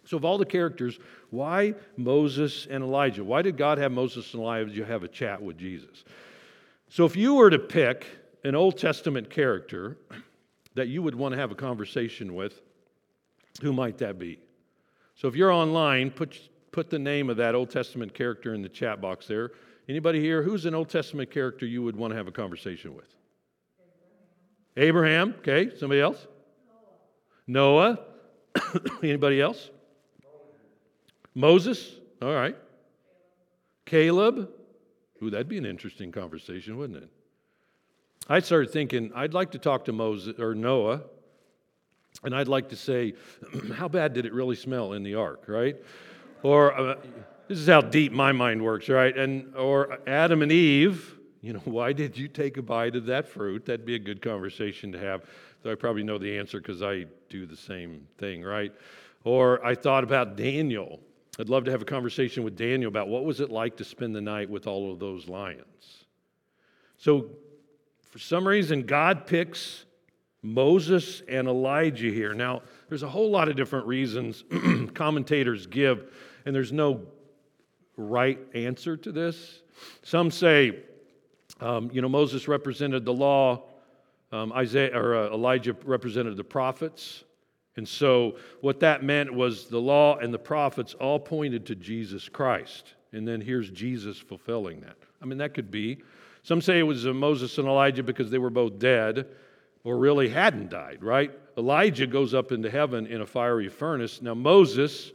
So, 0.05 0.17
of 0.17 0.25
all 0.25 0.39
the 0.39 0.47
characters, 0.47 1.01
why 1.31 1.75
Moses 1.97 2.67
and 2.71 2.85
Elijah? 2.85 3.25
Why 3.25 3.43
did 3.43 3.57
God 3.57 3.79
have 3.79 3.91
Moses 3.91 4.35
and 4.35 4.43
Elijah 4.43 4.85
have 4.85 5.03
a 5.03 5.09
chat 5.09 5.43
with 5.43 5.59
Jesus? 5.59 6.05
So, 6.89 7.05
if 7.05 7.17
you 7.17 7.35
were 7.35 7.51
to 7.51 7.59
pick 7.59 8.07
an 8.45 8.55
Old 8.55 8.79
Testament 8.79 9.31
character 9.31 9.97
that 10.77 10.89
you 10.89 11.03
would 11.03 11.15
want 11.15 11.33
to 11.35 11.39
have 11.39 11.51
a 11.51 11.55
conversation 11.55 12.35
with, 12.35 12.63
who 13.61 13.73
might 13.73 13.99
that 13.99 14.19
be? 14.19 14.39
So, 15.15 15.27
if 15.29 15.35
you're 15.35 15.53
online, 15.53 16.11
put, 16.11 16.39
put 16.71 16.91
the 16.91 16.99
name 16.99 17.31
of 17.31 17.37
that 17.39 17.55
Old 17.55 17.71
Testament 17.71 18.15
character 18.15 18.55
in 18.55 18.63
the 18.63 18.69
chat 18.69 19.01
box 19.01 19.27
there. 19.27 19.53
Anybody 19.89 20.21
here? 20.21 20.43
Who's 20.43 20.67
an 20.67 20.75
Old 20.75 20.89
Testament 20.89 21.31
character 21.31 21.67
you 21.67 21.83
would 21.83 21.97
want 21.97 22.13
to 22.13 22.17
have 22.17 22.29
a 22.29 22.33
conversation 22.33 22.95
with? 22.95 23.13
Abraham. 24.77 25.35
Okay. 25.39 25.71
Somebody 25.77 26.01
else? 26.01 26.27
Noah. 27.47 27.99
Noah. 28.57 28.81
Anybody 29.03 29.41
else? 29.41 29.71
Moses, 31.35 31.97
all 32.23 32.35
right. 32.35 32.57
Caleb, 33.85 34.49
ooh, 35.23 35.31
that'd 35.31 35.49
be 35.49 35.59
an 35.59 35.67
interesting 35.67 36.11
conversation, 36.11 36.79
wouldn't 36.79 37.03
it? 37.03 37.11
I 38.29 38.41
started 38.41 38.71
thinking 38.71 39.13
I'd 39.15 39.35
like 39.35 39.53
to 39.53 39.59
talk 39.59 39.85
to 39.87 39.93
Moses 39.93 40.39
or 40.39 40.55
Noah, 40.55 41.03
and 42.25 42.35
I'd 42.35 42.49
like 42.49 42.71
to 42.71 42.77
say, 42.77 43.15
how 43.75 43.89
bad 43.89 44.13
did 44.13 44.27
it 44.27 44.33
really 44.33 44.57
smell 44.57 44.93
in 44.93 45.03
the 45.03 45.15
ark, 45.15 45.45
right? 45.47 45.77
Or 46.43 46.79
uh, 46.79 46.97
this 47.49 47.59
is 47.59 47.67
how 47.67 47.81
deep 47.81 48.13
my 48.13 48.33
mind 48.33 48.63
works, 48.63 48.89
right? 48.89 49.17
And 49.17 49.55
or 49.55 49.99
Adam 50.07 50.43
and 50.43 50.51
Eve, 50.51 51.19
you 51.41 51.53
know, 51.53 51.61
why 51.65 51.93
did 51.93 52.17
you 52.17 52.29
take 52.29 52.57
a 52.57 52.63
bite 52.63 52.97
of 52.97 53.07
that 53.07 53.29
fruit? 53.29 53.67
That'd 53.67 53.87
be 53.87 53.95
a 53.95 54.01
good 54.01 54.23
conversation 54.23 54.93
to 54.93 54.99
have. 54.99 55.25
Though 55.63 55.73
I 55.73 55.75
probably 55.75 56.05
know 56.05 56.19
the 56.19 56.39
answer 56.39 56.61
because 56.61 56.83
I 56.83 57.07
do 57.29 57.47
the 57.47 57.57
same 57.57 58.07
thing, 58.19 58.43
right? 58.43 58.73
Or 59.25 59.65
I 59.65 59.75
thought 59.75 60.05
about 60.05 60.37
Daniel 60.37 61.01
I'd 61.39 61.51
love 61.51 61.65
to 61.65 61.71
have 61.71 61.83
a 61.83 61.87
conversation 61.87 62.45
with 62.45 62.57
Daniel 62.57 62.89
about 62.89 63.09
what 63.09 63.25
was 63.25 63.41
it 63.41 63.51
like 63.51 63.77
to 63.77 63.85
spend 63.85 64.17
the 64.17 64.21
night 64.21 64.49
with 64.49 64.67
all 64.67 64.91
of 64.91 64.99
those 64.99 65.29
lions. 65.29 66.05
So, 66.97 67.31
for 68.17 68.21
some 68.21 68.49
reason, 68.49 68.85
God 68.85 69.27
picks 69.27 69.85
Moses 70.41 71.21
and 71.29 71.47
Elijah 71.47 72.09
here. 72.09 72.33
Now, 72.33 72.63
there's 72.89 73.03
a 73.03 73.09
whole 73.11 73.31
lot 73.31 73.51
of 73.51 73.57
different 73.57 73.87
reasons 73.87 74.43
commentators 74.95 75.67
give, 75.67 76.15
and 76.47 76.55
there's 76.55 76.73
no 76.73 77.03
right 77.99 78.39
answer 78.55 78.97
to 78.97 79.13
this. 79.13 79.61
Some 80.03 80.31
say, 80.31 80.79
um, 81.61 81.91
you 81.93 82.01
know, 82.01 82.09
Moses 82.09 82.49
represented 82.49 83.05
the 83.05 83.13
law, 83.13 83.65
um, 84.33 84.51
Isaiah 84.51 84.99
or 84.99 85.15
uh, 85.15 85.35
Elijah 85.35 85.77
represented 85.85 86.39
the 86.39 86.45
prophets. 86.45 87.23
And 87.77 87.87
so, 87.87 88.39
what 88.63 88.81
that 88.81 89.03
meant 89.03 89.31
was 89.31 89.67
the 89.67 89.79
law 89.79 90.17
and 90.17 90.33
the 90.33 90.39
prophets 90.39 90.95
all 90.95 91.21
pointed 91.21 91.67
to 91.67 91.75
Jesus 91.75 92.31
Christ. 92.31 92.95
And 93.13 93.29
then 93.29 93.43
here's 93.43 93.69
Jesus 93.69 94.17
fulfilling 94.17 94.81
that. 94.81 94.97
I 95.21 95.27
mean, 95.27 95.37
that 95.37 95.53
could 95.53 95.71
be. 95.71 95.99
Some 96.47 96.61
say 96.61 96.79
it 96.79 96.85
was 96.85 97.05
Moses 97.05 97.59
and 97.59 97.67
Elijah 97.67 98.05
because 98.05 98.31
they 98.31 98.39
were 98.39 98.51
both 98.51 98.79
dead 98.79 99.27
or 99.83 99.99
really 99.99 100.29
hadn't 100.29 100.71
died, 100.71 101.03
right? 101.03 101.33
Elijah 101.59 102.07
goes 102.07 102.35
up 102.35 102.53
into 102.53 102.71
heaven 102.71 103.05
in 103.09 103.21
a 103.21 103.27
fiery 103.27 103.69
furnace. 103.69 104.23
Now, 104.23 104.35
Moses 104.35 105.11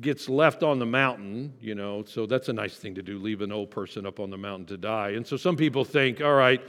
gets 0.00 0.26
left 0.26 0.62
on 0.62 0.78
the 0.78 0.86
mountain, 0.86 1.52
you 1.60 1.74
know, 1.74 2.02
so 2.04 2.24
that's 2.24 2.48
a 2.48 2.52
nice 2.54 2.78
thing 2.78 2.94
to 2.94 3.02
do, 3.02 3.18
leave 3.18 3.42
an 3.42 3.52
old 3.52 3.70
person 3.70 4.06
up 4.06 4.18
on 4.18 4.30
the 4.30 4.38
mountain 4.38 4.64
to 4.68 4.78
die. 4.78 5.10
And 5.10 5.26
so 5.26 5.36
some 5.36 5.54
people 5.54 5.84
think, 5.84 6.22
all 6.22 6.32
right, 6.32 6.62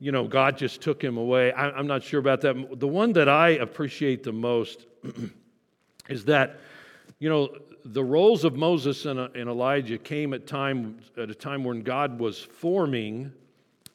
you 0.00 0.10
know, 0.10 0.26
God 0.26 0.56
just 0.56 0.80
took 0.80 1.04
him 1.04 1.18
away. 1.18 1.52
I, 1.52 1.78
am 1.78 1.86
not 1.86 2.02
sure 2.02 2.20
about 2.20 2.40
that. 2.40 2.80
The 2.80 2.88
one 2.88 3.12
that 3.12 3.28
I 3.28 3.50
appreciate 3.50 4.22
the 4.22 4.32
most 4.32 4.86
is 6.08 6.24
that, 6.24 6.60
you 7.18 7.28
know, 7.28 7.54
the 7.84 8.04
roles 8.04 8.44
of 8.44 8.56
Moses 8.56 9.04
and, 9.04 9.18
uh, 9.18 9.28
and 9.34 9.48
Elijah 9.48 9.98
came 9.98 10.32
at 10.32 10.46
time 10.46 10.98
at 11.16 11.30
a 11.30 11.34
time 11.34 11.64
when 11.64 11.82
God 11.82 12.18
was 12.18 12.38
forming 12.38 13.32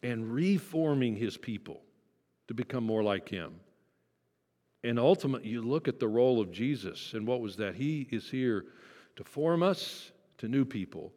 and 0.04 0.32
reforming 0.32 1.16
his 1.16 1.38
people 1.38 1.82
to 2.48 2.54
become 2.54 2.84
more 2.84 3.04
like 3.04 3.28
him. 3.28 3.60
And 4.84 4.98
ultimately, 4.98 5.50
you 5.50 5.62
look 5.62 5.88
at 5.88 6.00
the 6.00 6.08
role 6.08 6.40
of 6.40 6.52
Jesus, 6.52 7.14
and 7.14 7.28
what 7.28 7.42
was 7.42 7.58
that? 7.58 7.76
He 7.76 8.08
is 8.12 8.30
here 8.30 8.66
to 9.18 9.24
form 9.24 9.62
us 9.62 10.12
to 10.38 10.48
new 10.48 10.64
people, 10.64 11.12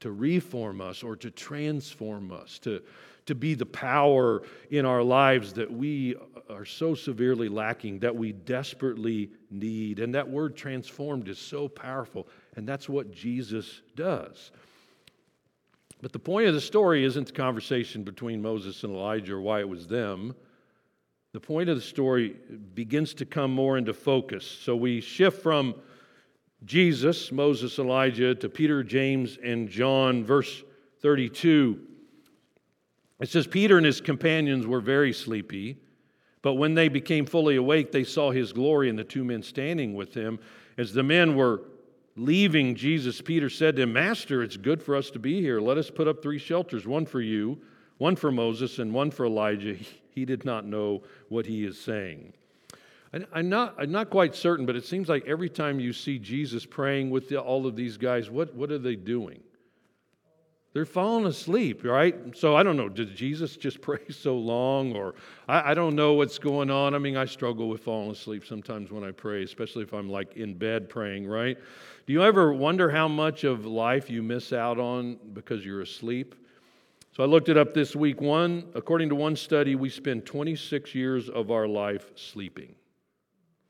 to 0.00 0.12
reform 0.12 0.80
us 0.80 1.02
or 1.02 1.16
to 1.16 1.30
transform 1.30 2.30
us, 2.30 2.60
to, 2.60 2.80
to 3.26 3.34
be 3.34 3.54
the 3.54 3.66
power 3.66 4.42
in 4.70 4.86
our 4.86 5.02
lives 5.02 5.52
that 5.54 5.70
we 5.70 6.14
are 6.50 6.64
so 6.64 6.94
severely 6.94 7.48
lacking, 7.48 7.98
that 8.00 8.14
we 8.14 8.32
desperately 8.32 9.30
need. 9.50 10.00
And 10.00 10.14
that 10.14 10.28
word 10.28 10.56
transformed 10.56 11.28
is 11.28 11.38
so 11.38 11.68
powerful, 11.68 12.28
and 12.56 12.68
that's 12.68 12.88
what 12.88 13.12
Jesus 13.12 13.82
does. 13.96 14.50
But 16.00 16.12
the 16.12 16.18
point 16.18 16.46
of 16.46 16.54
the 16.54 16.60
story 16.60 17.04
isn't 17.04 17.26
the 17.26 17.32
conversation 17.32 18.04
between 18.04 18.40
Moses 18.40 18.84
and 18.84 18.94
Elijah 18.94 19.34
or 19.34 19.40
why 19.40 19.60
it 19.60 19.68
was 19.68 19.86
them. 19.86 20.34
The 21.32 21.40
point 21.40 21.68
of 21.68 21.76
the 21.76 21.82
story 21.82 22.36
begins 22.74 23.14
to 23.14 23.26
come 23.26 23.52
more 23.52 23.76
into 23.76 23.92
focus. 23.92 24.46
So 24.46 24.76
we 24.76 25.00
shift 25.00 25.42
from 25.42 25.74
Jesus, 26.64 27.30
Moses, 27.30 27.78
Elijah 27.78 28.34
to 28.34 28.48
Peter, 28.48 28.82
James, 28.82 29.38
and 29.42 29.68
John, 29.68 30.24
verse 30.24 30.62
32. 31.00 31.80
It 33.20 33.28
says, 33.28 33.46
Peter 33.46 33.76
and 33.76 33.86
his 33.86 34.00
companions 34.00 34.66
were 34.66 34.80
very 34.80 35.12
sleepy, 35.12 35.78
but 36.48 36.54
when 36.54 36.72
they 36.72 36.88
became 36.88 37.26
fully 37.26 37.56
awake, 37.56 37.92
they 37.92 38.04
saw 38.04 38.30
his 38.30 38.54
glory 38.54 38.88
and 38.88 38.98
the 38.98 39.04
two 39.04 39.22
men 39.22 39.42
standing 39.42 39.92
with 39.92 40.14
him. 40.14 40.38
As 40.78 40.94
the 40.94 41.02
men 41.02 41.36
were 41.36 41.60
leaving 42.16 42.74
Jesus, 42.74 43.20
Peter 43.20 43.50
said 43.50 43.76
to 43.76 43.82
him, 43.82 43.92
Master, 43.92 44.42
it's 44.42 44.56
good 44.56 44.82
for 44.82 44.96
us 44.96 45.10
to 45.10 45.18
be 45.18 45.42
here. 45.42 45.60
Let 45.60 45.76
us 45.76 45.90
put 45.90 46.08
up 46.08 46.22
three 46.22 46.38
shelters 46.38 46.86
one 46.86 47.04
for 47.04 47.20
you, 47.20 47.58
one 47.98 48.16
for 48.16 48.32
Moses, 48.32 48.78
and 48.78 48.94
one 48.94 49.10
for 49.10 49.26
Elijah. 49.26 49.76
He 50.10 50.24
did 50.24 50.46
not 50.46 50.64
know 50.64 51.02
what 51.28 51.44
he 51.44 51.66
is 51.66 51.78
saying. 51.78 52.32
I'm 53.30 53.50
not, 53.50 53.74
I'm 53.78 53.92
not 53.92 54.08
quite 54.08 54.34
certain, 54.34 54.64
but 54.64 54.74
it 54.74 54.86
seems 54.86 55.10
like 55.10 55.26
every 55.26 55.50
time 55.50 55.78
you 55.78 55.92
see 55.92 56.18
Jesus 56.18 56.64
praying 56.64 57.10
with 57.10 57.28
the, 57.28 57.38
all 57.38 57.66
of 57.66 57.76
these 57.76 57.98
guys, 57.98 58.30
what, 58.30 58.54
what 58.54 58.72
are 58.72 58.78
they 58.78 58.96
doing? 58.96 59.42
They're 60.74 60.84
falling 60.84 61.26
asleep, 61.26 61.82
right? 61.82 62.36
So 62.36 62.54
I 62.54 62.62
don't 62.62 62.76
know. 62.76 62.88
Did 62.88 63.14
Jesus 63.14 63.56
just 63.56 63.80
pray 63.82 64.00
so 64.10 64.36
long? 64.36 64.94
Or 64.94 65.14
I, 65.48 65.70
I, 65.70 65.74
don't 65.74 65.96
know 65.96 66.12
what's 66.14 66.38
going 66.38 66.70
on. 66.70 66.94
I 66.94 66.98
mean, 66.98 67.16
I 67.16 67.24
struggle 67.24 67.68
with 67.68 67.82
falling 67.82 68.10
asleep 68.10 68.44
sometimes 68.46 68.90
when 68.90 69.02
I 69.02 69.10
pray, 69.10 69.42
especially 69.42 69.82
if 69.82 69.92
I'm 69.92 70.10
like 70.10 70.36
in 70.36 70.54
bed 70.54 70.88
praying, 70.88 71.26
right? 71.26 71.56
Do 72.06 72.12
you 72.12 72.22
ever 72.22 72.52
wonder 72.52 72.90
how 72.90 73.08
much 73.08 73.44
of 73.44 73.66
life 73.66 74.10
you 74.10 74.22
miss 74.22 74.52
out 74.52 74.78
on 74.78 75.18
because 75.32 75.64
you're 75.64 75.82
asleep? 75.82 76.34
So 77.16 77.24
I 77.24 77.26
looked 77.26 77.48
it 77.48 77.56
up 77.56 77.74
this 77.74 77.96
week. 77.96 78.20
One, 78.20 78.64
according 78.74 79.08
to 79.08 79.14
one 79.14 79.34
study, 79.34 79.74
we 79.74 79.88
spend 79.88 80.24
26 80.24 80.94
years 80.94 81.28
of 81.28 81.50
our 81.50 81.66
life 81.66 82.12
sleeping. 82.14 82.74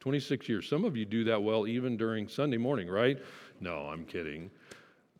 26 0.00 0.48
years. 0.48 0.68
Some 0.68 0.84
of 0.84 0.96
you 0.96 1.04
do 1.04 1.24
that 1.24 1.42
well 1.42 1.66
even 1.66 1.96
during 1.96 2.28
Sunday 2.28 2.58
morning, 2.58 2.88
right? 2.88 3.18
No, 3.60 3.86
I'm 3.86 4.04
kidding. 4.04 4.50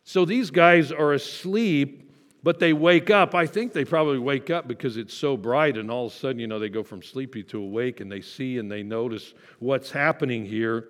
So 0.09 0.25
these 0.25 0.49
guys 0.49 0.91
are 0.91 1.13
asleep, 1.13 2.11
but 2.41 2.57
they 2.57 2.73
wake 2.73 3.11
up. 3.11 3.35
I 3.35 3.45
think 3.45 3.73
they 3.73 3.85
probably 3.85 4.17
wake 4.17 4.49
up 4.49 4.67
because 4.67 4.97
it's 4.97 5.13
so 5.13 5.37
bright, 5.37 5.77
and 5.77 5.91
all 5.91 6.07
of 6.07 6.11
a 6.11 6.15
sudden, 6.15 6.39
you 6.39 6.47
know, 6.47 6.57
they 6.57 6.67
go 6.67 6.81
from 6.81 7.03
sleepy 7.03 7.43
to 7.43 7.61
awake 7.61 7.99
and 7.99 8.11
they 8.11 8.21
see 8.21 8.57
and 8.57 8.71
they 8.71 8.81
notice 8.81 9.35
what's 9.59 9.91
happening 9.91 10.47
here. 10.47 10.87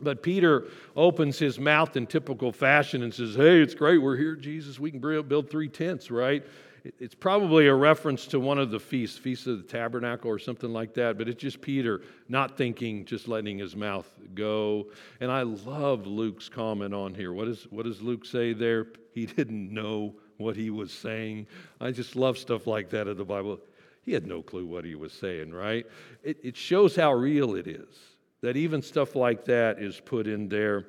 But 0.00 0.24
Peter 0.24 0.64
opens 0.96 1.38
his 1.38 1.60
mouth 1.60 1.96
in 1.96 2.04
typical 2.08 2.50
fashion 2.50 3.04
and 3.04 3.14
says, 3.14 3.36
Hey, 3.36 3.62
it's 3.62 3.76
great. 3.76 3.98
We're 3.98 4.16
here, 4.16 4.34
Jesus. 4.34 4.80
We 4.80 4.90
can 4.90 4.98
build 4.98 5.48
three 5.48 5.68
tents, 5.68 6.10
right? 6.10 6.44
It's 6.84 7.14
probably 7.14 7.68
a 7.68 7.74
reference 7.74 8.26
to 8.28 8.40
one 8.40 8.58
of 8.58 8.70
the 8.70 8.80
feasts, 8.80 9.16
Feast 9.16 9.46
of 9.46 9.58
the 9.58 9.62
Tabernacle 9.62 10.30
or 10.30 10.38
something 10.38 10.72
like 10.72 10.94
that, 10.94 11.16
but 11.16 11.28
it's 11.28 11.40
just 11.40 11.60
Peter 11.60 12.02
not 12.28 12.56
thinking, 12.56 13.04
just 13.04 13.28
letting 13.28 13.58
his 13.58 13.76
mouth 13.76 14.10
go. 14.34 14.88
And 15.20 15.30
I 15.30 15.42
love 15.42 16.06
Luke's 16.06 16.48
comment 16.48 16.92
on 16.92 17.14
here. 17.14 17.32
What, 17.32 17.46
is, 17.46 17.66
what 17.70 17.84
does 17.84 18.02
Luke 18.02 18.24
say 18.24 18.52
there? 18.52 18.88
He 19.12 19.26
didn't 19.26 19.72
know 19.72 20.14
what 20.38 20.56
he 20.56 20.70
was 20.70 20.92
saying. 20.92 21.46
I 21.80 21.92
just 21.92 22.16
love 22.16 22.36
stuff 22.36 22.66
like 22.66 22.90
that 22.90 23.06
in 23.06 23.16
the 23.16 23.24
Bible. 23.24 23.60
He 24.02 24.12
had 24.12 24.26
no 24.26 24.42
clue 24.42 24.66
what 24.66 24.84
he 24.84 24.96
was 24.96 25.12
saying, 25.12 25.52
right? 25.52 25.86
It, 26.24 26.38
it 26.42 26.56
shows 26.56 26.96
how 26.96 27.12
real 27.12 27.54
it 27.54 27.68
is 27.68 27.96
that 28.42 28.56
even 28.56 28.82
stuff 28.82 29.14
like 29.14 29.44
that 29.46 29.78
is 29.78 30.00
put 30.00 30.26
in 30.26 30.48
there. 30.48 30.86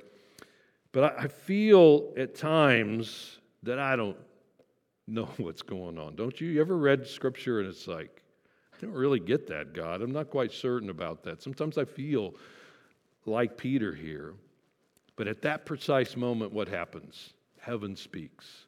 But 0.91 1.17
I 1.17 1.27
feel 1.27 2.11
at 2.17 2.35
times 2.35 3.39
that 3.63 3.79
I 3.79 3.95
don't 3.95 4.17
know 5.07 5.25
what's 5.37 5.61
going 5.61 5.97
on. 5.97 6.15
Don't 6.15 6.39
you? 6.39 6.47
You 6.47 6.61
ever 6.61 6.77
read 6.77 7.07
scripture 7.07 7.59
and 7.59 7.69
it's 7.69 7.87
like, 7.87 8.21
I 8.73 8.85
don't 8.85 8.93
really 8.93 9.19
get 9.19 9.47
that, 9.47 9.73
God. 9.73 10.01
I'm 10.01 10.11
not 10.11 10.29
quite 10.29 10.51
certain 10.51 10.89
about 10.89 11.23
that. 11.23 11.41
Sometimes 11.41 11.77
I 11.77 11.85
feel 11.85 12.35
like 13.25 13.57
Peter 13.57 13.93
here. 13.93 14.33
But 15.15 15.27
at 15.27 15.41
that 15.43 15.65
precise 15.65 16.17
moment, 16.17 16.51
what 16.51 16.67
happens? 16.67 17.33
Heaven 17.59 17.95
speaks. 17.95 18.65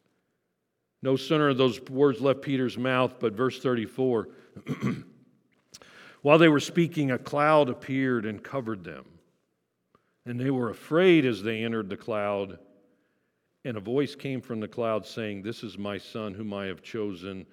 No 1.01 1.15
sooner 1.15 1.53
those 1.53 1.81
words 1.81 2.21
left 2.21 2.41
Peter's 2.41 2.77
mouth, 2.77 3.19
but 3.19 3.33
verse 3.33 3.59
34 3.59 4.29
While 6.21 6.39
they 6.39 6.47
were 6.47 6.59
speaking, 6.59 7.11
a 7.11 7.19
cloud 7.19 7.69
appeared 7.69 8.25
and 8.25 8.43
covered 8.43 8.83
them. 8.83 9.05
And 10.25 10.39
they 10.39 10.49
were 10.49 10.71
afraid 10.71 11.25
as 11.25 11.43
they 11.43 11.63
entered 11.63 11.89
the 11.89 11.97
cloud. 11.97 12.57
And 13.65 13.75
a 13.75 13.81
voice 13.81 14.15
came 14.15 14.39
from 14.39 14.61
the 14.61 14.67
cloud 14.67 15.05
saying, 15.05 15.41
This 15.41 15.63
is 15.63 15.77
my 15.77 15.97
son 15.97 16.33
whom 16.33 16.53
I 16.53 16.67
have 16.67 16.81
chosen. 16.81 17.45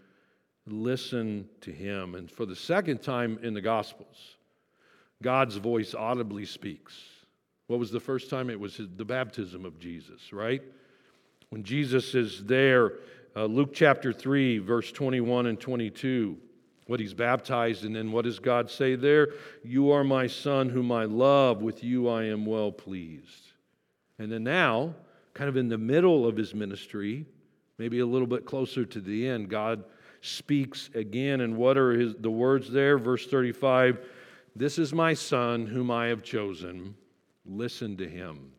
Listen 0.67 1.49
to 1.63 1.73
him. 1.73 2.15
And 2.15 2.31
for 2.31 2.47
the 2.47 2.55
second 2.55 3.03
time 3.03 3.39
in 3.43 3.55
the 3.55 3.61
Gospels, 3.61 4.37
God's 5.23 5.57
voice 5.57 5.95
audibly 5.95 6.45
speaks. 6.45 6.95
What 7.67 7.81
was 7.81 7.91
the 7.91 7.99
first 7.99 8.31
time? 8.31 8.51
It 8.51 8.61
was 8.61 8.81
the 8.97 9.05
baptism 9.05 9.65
of 9.65 9.81
Jesus, 9.81 10.33
right? 10.33 10.63
When 11.49 11.65
Jesus 11.65 12.15
is 12.15 12.45
there, 12.45 12.93
uh, 13.35 13.47
Luke 13.47 13.73
chapter 13.73 14.13
3, 14.13 14.59
verse 14.59 14.93
21 14.93 15.47
and 15.47 15.59
22 15.59 16.37
what 16.87 17.01
he's 17.01 17.15
baptized, 17.15 17.85
and 17.85 17.95
then 17.95 18.13
what 18.13 18.25
does 18.25 18.39
God 18.39 18.69
say 18.69 18.97
there? 18.97 19.29
You 19.63 19.93
are 19.93 20.05
my 20.05 20.27
son 20.27 20.69
whom 20.69 20.91
I 20.91 21.05
love, 21.05 21.63
with 21.63 21.85
you 21.85 22.09
I 22.09 22.25
am 22.25 22.45
well 22.45 22.73
pleased. 22.73 23.53
And 24.19 24.31
then 24.31 24.45
now, 24.45 24.95
kind 25.35 25.49
of 25.49 25.57
in 25.57 25.69
the 25.69 25.79
middle 25.79 26.27
of 26.27 26.37
his 26.37 26.55
ministry, 26.55 27.27
maybe 27.79 28.01
a 28.01 28.07
little 28.07 28.27
bit 28.27 28.45
closer 28.45 28.85
to 28.85 29.01
the 29.01 29.27
end, 29.29 29.49
God 29.49 29.85
speaks 30.21 30.91
again. 30.95 31.41
And 31.41 31.57
what 31.57 31.77
are 31.77 31.93
his, 31.93 32.15
the 32.19 32.31
words 32.31 32.71
there? 32.71 32.99
Verse 32.99 33.27
35 33.27 34.01
This 34.55 34.79
is 34.79 34.93
my 34.93 35.15
son 35.15 35.67
whom 35.67 35.91
I 35.91 36.07
have 36.07 36.23
chosen. 36.23 36.95
Listen 37.45 37.97
to 37.97 38.09
him. 38.09 38.53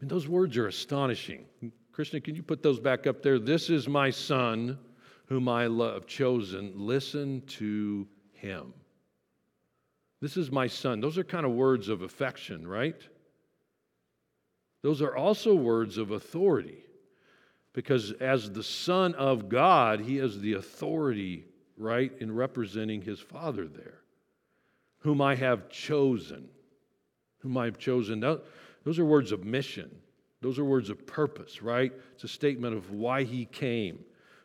And 0.00 0.08
those 0.08 0.28
words 0.28 0.56
are 0.56 0.68
astonishing. 0.68 1.44
Krishna, 1.92 2.20
can 2.20 2.36
you 2.36 2.42
put 2.42 2.62
those 2.62 2.78
back 2.78 3.06
up 3.06 3.22
there? 3.22 3.38
This 3.38 3.70
is 3.70 3.88
my 3.88 4.10
son 4.10 4.78
whom 5.26 5.48
I 5.48 5.66
love, 5.66 6.06
chosen, 6.06 6.72
listen 6.74 7.42
to 7.48 8.06
him. 8.32 8.72
This 10.20 10.36
is 10.36 10.50
my 10.50 10.66
son. 10.66 11.00
Those 11.00 11.18
are 11.18 11.24
kind 11.24 11.44
of 11.44 11.52
words 11.52 11.88
of 11.88 12.02
affection, 12.02 12.66
right? 12.66 12.96
Those 14.82 15.02
are 15.02 15.16
also 15.16 15.54
words 15.54 15.98
of 15.98 16.10
authority. 16.10 16.84
Because 17.72 18.12
as 18.12 18.50
the 18.50 18.62
Son 18.62 19.14
of 19.14 19.48
God, 19.48 20.00
he 20.00 20.16
has 20.16 20.40
the 20.40 20.54
authority, 20.54 21.44
right, 21.76 22.12
in 22.18 22.34
representing 22.34 23.02
his 23.02 23.20
Father 23.20 23.66
there, 23.66 24.00
whom 25.00 25.20
I 25.20 25.34
have 25.36 25.68
chosen. 25.68 26.48
Whom 27.38 27.56
I 27.56 27.66
have 27.66 27.78
chosen. 27.78 28.20
Those 28.84 28.98
are 28.98 29.04
words 29.04 29.30
of 29.30 29.44
mission. 29.44 29.90
Those 30.40 30.58
are 30.58 30.64
words 30.64 30.90
of 30.90 31.06
purpose, 31.06 31.62
right? 31.62 31.92
It's 32.14 32.24
a 32.24 32.28
statement 32.28 32.76
of 32.76 32.90
why 32.90 33.24
he 33.24 33.44
came 33.44 34.00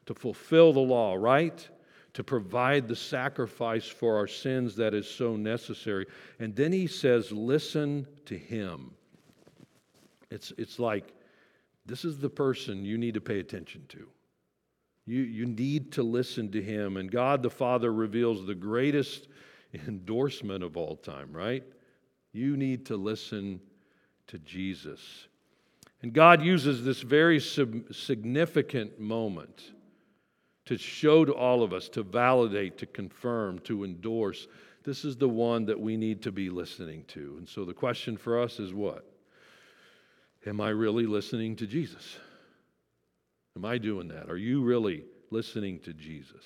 to 0.05 0.13
fulfill 0.13 0.73
the 0.73 0.79
law, 0.79 1.15
right? 1.15 1.67
To 2.13 2.23
provide 2.23 2.87
the 2.87 2.95
sacrifice 2.95 3.87
for 3.87 4.15
our 4.15 4.27
sins 4.27 4.75
that 4.75 4.93
is 4.93 5.09
so 5.09 5.35
necessary. 5.35 6.05
And 6.39 6.55
then 6.55 6.71
he 6.71 6.87
says, 6.87 7.31
Listen 7.31 8.05
to 8.25 8.37
him. 8.37 8.91
It's, 10.33 10.51
it's 10.57 10.79
like, 10.79 11.13
this 11.85 12.03
is 12.03 12.17
the 12.17 12.29
person 12.29 12.83
you 12.83 12.97
need 12.97 13.13
to 13.13 13.21
pay 13.21 13.39
attention 13.39 13.83
to. 13.89 14.07
You, 15.05 15.21
you 15.21 15.45
need 15.45 15.91
to 15.93 16.03
listen 16.03 16.51
to 16.51 16.61
him. 16.61 16.97
And 16.97 17.11
God 17.11 17.43
the 17.43 17.49
Father 17.49 17.93
reveals 17.93 18.45
the 18.45 18.55
greatest 18.55 19.27
endorsement 19.87 20.63
of 20.63 20.75
all 20.75 20.95
time, 20.95 21.31
right? 21.31 21.63
You 22.31 22.57
need 22.57 22.87
to 22.87 22.97
listen 22.97 23.59
to 24.27 24.39
Jesus. 24.39 25.27
And 26.01 26.13
God 26.13 26.41
uses 26.41 26.83
this 26.83 27.01
very 27.01 27.39
significant 27.39 28.99
moment 28.99 29.71
to 30.65 30.77
show 30.77 31.25
to 31.25 31.33
all 31.33 31.61
of 31.61 31.73
us, 31.73 31.89
to 31.89 32.03
validate, 32.03 32.77
to 32.79 32.85
confirm, 32.85 33.59
to 33.59 33.83
endorse. 33.83 34.47
This 34.83 35.05
is 35.05 35.17
the 35.17 35.29
one 35.29 35.65
that 35.65 35.79
we 35.79 35.95
need 35.95 36.23
to 36.23 36.31
be 36.31 36.49
listening 36.49 37.03
to. 37.09 37.35
And 37.37 37.47
so 37.47 37.65
the 37.65 37.73
question 37.73 38.17
for 38.17 38.41
us 38.41 38.59
is 38.59 38.73
what? 38.73 39.12
Am 40.45 40.60
I 40.60 40.69
really 40.69 41.06
listening 41.06 41.56
to 41.58 41.67
Jesus? 41.67 42.17
Am 43.56 43.65
I 43.65 43.77
doing 43.77 44.08
that? 44.10 44.29
Are 44.29 44.38
you 44.38 44.62
really 44.62 45.06
listening 45.32 45.79
to 45.79 45.93
Jesus? 45.93 46.43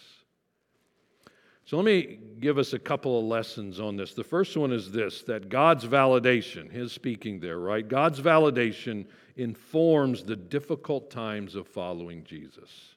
So 1.66 1.76
let 1.76 1.86
me 1.86 2.20
give 2.40 2.58
us 2.58 2.72
a 2.74 2.80
couple 2.80 3.20
of 3.20 3.26
lessons 3.26 3.80
on 3.80 3.98
this. 3.98 4.14
The 4.14 4.24
first 4.24 4.56
one 4.56 4.72
is 4.72 4.92
this 4.92 5.24
that 5.24 5.50
God's 5.50 5.86
validation, 5.86 6.72
his 6.72 6.94
speaking 6.94 7.40
there, 7.40 7.60
right? 7.60 7.86
God's 7.86 8.22
validation 8.22 9.06
informs 9.36 10.24
the 10.24 10.36
difficult 10.36 11.12
times 11.12 11.56
of 11.56 11.68
following 11.68 12.24
Jesus. 12.24 12.96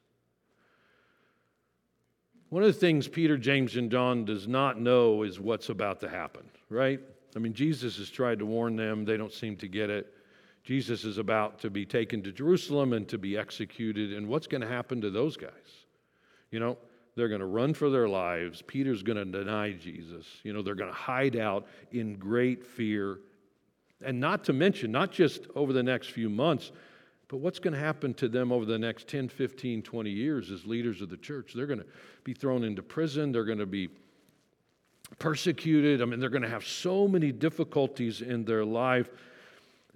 One 2.49 2.63
of 2.63 2.67
the 2.73 2.79
things 2.79 3.07
Peter, 3.07 3.37
James, 3.37 3.75
and 3.75 3.91
John 3.91 4.23
does 4.23 4.47
not 4.47 4.79
know 4.79 5.23
is 5.23 5.39
what's 5.39 5.69
about 5.69 5.99
to 6.01 6.09
happen, 6.09 6.43
right? 6.69 6.99
I 7.35 7.39
mean, 7.39 7.53
Jesus 7.53 7.97
has 7.97 8.09
tried 8.09 8.39
to 8.39 8.45
warn 8.45 8.75
them, 8.75 9.05
they 9.05 9.17
don't 9.17 9.33
seem 9.33 9.57
to 9.57 9.67
get 9.67 9.89
it. 9.89 10.13
Jesus 10.63 11.03
is 11.03 11.17
about 11.17 11.59
to 11.59 11.69
be 11.69 11.85
taken 11.85 12.21
to 12.23 12.31
Jerusalem 12.31 12.93
and 12.93 13.07
to 13.09 13.17
be 13.17 13.37
executed, 13.37 14.13
and 14.13 14.27
what's 14.27 14.47
going 14.47 14.61
to 14.61 14.67
happen 14.67 15.01
to 15.01 15.09
those 15.09 15.35
guys? 15.35 15.49
You 16.51 16.59
know, 16.59 16.77
they're 17.15 17.29
going 17.29 17.41
to 17.41 17.47
run 17.47 17.73
for 17.73 17.89
their 17.89 18.07
lives. 18.07 18.61
Peter's 18.61 19.03
going 19.03 19.17
to 19.17 19.25
deny 19.25 19.71
Jesus. 19.71 20.25
You 20.43 20.53
know, 20.53 20.61
they're 20.61 20.75
going 20.75 20.91
to 20.91 20.95
hide 20.95 21.35
out 21.35 21.65
in 21.91 22.15
great 22.15 22.65
fear. 22.65 23.19
And 24.05 24.19
not 24.19 24.43
to 24.45 24.53
mention, 24.53 24.91
not 24.91 25.11
just 25.11 25.47
over 25.55 25.73
the 25.73 25.83
next 25.83 26.11
few 26.11 26.29
months, 26.29 26.71
but 27.27 27.37
what's 27.37 27.59
going 27.59 27.73
to 27.73 27.79
happen 27.79 28.13
to 28.15 28.27
them 28.27 28.51
over 28.51 28.65
the 28.65 28.77
next 28.77 29.07
10, 29.07 29.29
15, 29.29 29.81
20 29.81 30.09
years 30.09 30.51
as 30.51 30.65
leaders 30.65 31.01
of 31.01 31.09
the 31.09 31.17
church? 31.17 31.53
They're 31.55 31.67
going 31.67 31.79
to 31.79 31.85
be 32.23 32.33
thrown 32.33 32.63
into 32.63 32.83
prison. 32.83 33.31
They're 33.31 33.45
going 33.45 33.59
to 33.59 33.65
be 33.65 33.89
persecuted. 35.19 36.01
I 36.01 36.05
mean, 36.05 36.19
they're 36.19 36.29
going 36.29 36.41
to 36.43 36.49
have 36.49 36.65
so 36.65 37.07
many 37.07 37.31
difficulties 37.31 38.21
in 38.21 38.45
their 38.45 38.65
life. 38.65 39.09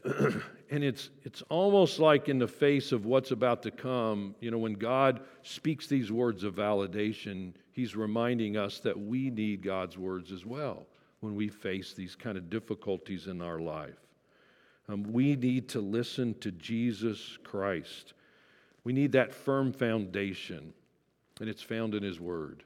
and 0.70 0.84
it's, 0.84 1.10
it's 1.24 1.42
almost 1.50 2.00
like 2.00 2.30
in 2.30 2.38
the 2.38 2.48
face 2.48 2.92
of 2.92 3.06
what's 3.06 3.32
about 3.32 3.64
to 3.64 3.72
come, 3.72 4.36
you 4.40 4.52
know, 4.52 4.58
when 4.58 4.74
God 4.74 5.22
speaks 5.42 5.88
these 5.88 6.12
words 6.12 6.44
of 6.44 6.56
validation, 6.56 7.54
He's 7.72 7.96
reminding 7.96 8.56
us 8.56 8.80
that 8.80 8.98
we 9.00 9.30
need 9.30 9.62
God's 9.62 9.98
words 9.98 10.32
as 10.32 10.46
well 10.46 10.86
when 11.20 11.36
we 11.36 11.48
face 11.48 11.94
these 11.94 12.16
kind 12.16 12.38
of 12.38 12.50
difficulties 12.50 13.28
in 13.28 13.42
our 13.42 13.60
life. 13.60 13.98
Um, 14.88 15.04
we 15.12 15.36
need 15.36 15.68
to 15.70 15.82
listen 15.82 16.36
to 16.42 16.52
Jesus 16.52 17.38
Christ. 17.44 18.14
We 18.84 18.94
need 18.94 19.12
that 19.14 19.34
firm 19.34 19.74
foundation, 19.74 20.74
and 21.40 21.50
it's 21.50 21.64
found 21.64 21.96
in 21.96 22.04
His 22.04 22.20
Word. 22.20 22.64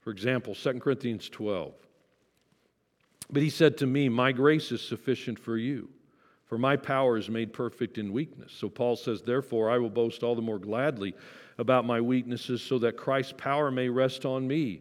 For 0.00 0.10
example, 0.10 0.54
2 0.54 0.80
Corinthians 0.80 1.28
12. 1.28 1.74
But 3.30 3.42
he 3.42 3.50
said 3.50 3.76
to 3.78 3.86
me, 3.86 4.08
My 4.08 4.32
grace 4.32 4.72
is 4.72 4.80
sufficient 4.80 5.38
for 5.38 5.58
you, 5.58 5.90
for 6.48 6.58
my 6.58 6.76
power 6.76 7.18
is 7.18 7.28
made 7.28 7.52
perfect 7.52 7.98
in 7.98 8.12
weakness. 8.12 8.52
So 8.52 8.68
Paul 8.68 8.96
says, 8.96 9.20
Therefore, 9.22 9.70
I 9.70 9.78
will 9.78 9.90
boast 9.90 10.22
all 10.22 10.34
the 10.34 10.42
more 10.42 10.58
gladly 10.58 11.14
about 11.58 11.84
my 11.84 12.00
weaknesses, 12.00 12.62
so 12.62 12.78
that 12.78 12.96
Christ's 12.96 13.34
power 13.36 13.70
may 13.70 13.88
rest 13.88 14.24
on 14.24 14.48
me. 14.48 14.80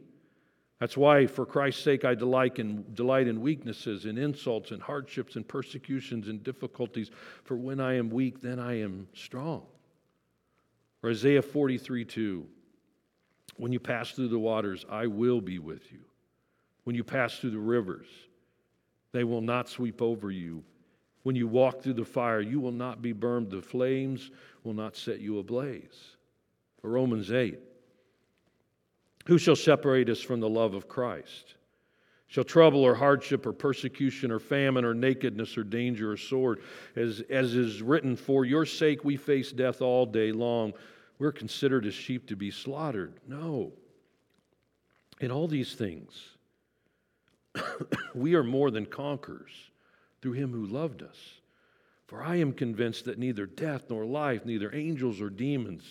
That's 0.80 0.95
why, 0.95 1.25
for 1.27 1.45
Christ's 1.45 1.84
sake, 1.84 2.06
I 2.06 2.15
delight 2.15 2.60
in, 2.60 2.86
delight 2.93 3.27
in 3.27 3.41
weaknesses, 3.41 4.06
in 4.06 4.17
insults, 4.17 4.71
and 4.71 4.82
hardships, 4.82 5.36
and 5.36 5.45
persecutions, 5.45 6.27
and 6.27 6.43
difficulties. 6.43 7.10
For 7.43 7.58
when 7.58 7.80
I 7.80 7.95
am 7.95 8.10
weak, 8.10 8.41
then 8.41 8.60
I 8.60 8.80
am 8.82 9.08
strong. 9.13 9.65
Or 11.03 11.10
Isaiah 11.10 11.41
43 11.41 12.06
2. 12.06 12.45
When 13.58 13.73
you 13.73 13.80
pass 13.80 14.12
through 14.12 14.27
the 14.30 14.39
waters, 14.39 14.86
I 14.89 15.08
will 15.08 15.41
be 15.41 15.60
with 15.60 15.91
you. 15.91 15.99
When 16.84 16.95
you 16.95 17.03
pass 17.03 17.39
through 17.39 17.51
the 17.51 17.60
rivers, 17.60 18.08
they 19.12 19.23
will 19.23 19.41
not 19.41 19.67
sweep 19.67 20.01
over 20.01 20.32
you. 20.32 20.63
When 21.27 21.35
you 21.35 21.49
walk 21.49 21.81
through 21.81 21.95
the 21.95 22.05
fire, 22.05 22.39
you 22.39 22.61
will 22.61 22.71
not 22.71 23.01
be 23.01 23.11
burned. 23.11 23.51
The 23.51 23.61
flames 23.61 24.31
will 24.63 24.73
not 24.73 24.95
set 24.95 25.19
you 25.19 25.39
ablaze. 25.39 26.15
Or 26.83 26.91
Romans 26.91 27.33
8. 27.33 27.59
Who 29.25 29.37
shall 29.37 29.57
separate 29.57 30.07
us 30.07 30.21
from 30.21 30.39
the 30.39 30.47
love 30.47 30.73
of 30.73 30.87
Christ? 30.87 31.55
Shall 32.27 32.45
trouble 32.45 32.81
or 32.81 32.95
hardship 32.95 33.45
or 33.45 33.51
persecution 33.51 34.31
or 34.31 34.39
famine 34.39 34.85
or 34.85 34.93
nakedness 34.93 35.57
or 35.57 35.65
danger 35.65 36.13
or 36.13 36.15
sword? 36.15 36.61
As, 36.95 37.21
as 37.29 37.55
is 37.55 37.81
written, 37.81 38.15
for 38.15 38.45
your 38.45 38.65
sake 38.65 39.03
we 39.03 39.17
face 39.17 39.51
death 39.51 39.81
all 39.81 40.05
day 40.05 40.31
long. 40.31 40.71
We're 41.19 41.33
considered 41.33 41.85
as 41.85 41.93
sheep 41.93 42.25
to 42.29 42.37
be 42.37 42.51
slaughtered. 42.51 43.15
No. 43.27 43.73
In 45.19 45.31
all 45.31 45.49
these 45.49 45.75
things, 45.75 46.37
we 48.15 48.33
are 48.35 48.43
more 48.43 48.71
than 48.71 48.85
conquerors 48.85 49.66
through 50.21 50.34
him 50.34 50.51
who 50.51 50.65
loved 50.65 51.01
us. 51.01 51.17
For 52.08 52.23
I 52.23 52.38
am 52.38 52.53
convinced 52.53 53.06
that 53.06 53.19
neither 53.19 53.45
death 53.45 53.89
nor 53.89 54.06
life, 54.06 54.45
neither 54.45 54.73
angels 54.73 55.19
or 55.19 55.30
demons, 55.30 55.84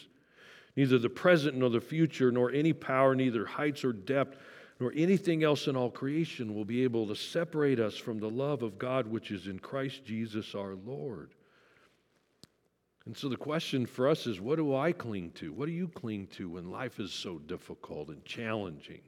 neither 0.74 0.98
the 0.98 1.10
present 1.10 1.56
nor 1.56 1.68
the 1.68 1.80
future, 1.80 2.30
nor 2.30 2.50
any 2.50 2.72
power, 2.72 3.14
neither 3.14 3.44
heights 3.44 3.84
or 3.84 3.92
depth, 3.92 4.38
nor 4.80 4.92
anything 4.94 5.42
else 5.42 5.66
in 5.68 5.76
all 5.76 5.90
creation 5.90 6.54
will 6.54 6.64
be 6.64 6.84
able 6.84 7.06
to 7.06 7.16
separate 7.16 7.80
us 7.80 7.96
from 7.96 8.18
the 8.18 8.30
love 8.30 8.62
of 8.62 8.78
God 8.78 9.06
which 9.06 9.30
is 9.30 9.46
in 9.46 9.58
Christ 9.58 10.04
Jesus 10.04 10.54
our 10.54 10.74
Lord. 10.74 11.30
And 13.06 13.16
so 13.16 13.28
the 13.28 13.36
question 13.36 13.86
for 13.86 14.08
us 14.08 14.26
is 14.26 14.40
what 14.40 14.56
do 14.56 14.74
I 14.74 14.92
cling 14.92 15.30
to? 15.36 15.52
What 15.52 15.66
do 15.66 15.72
you 15.72 15.88
cling 15.88 16.26
to 16.32 16.50
when 16.50 16.70
life 16.70 16.98
is 16.98 17.12
so 17.12 17.38
difficult 17.38 18.08
and 18.08 18.24
challenging? 18.24 19.00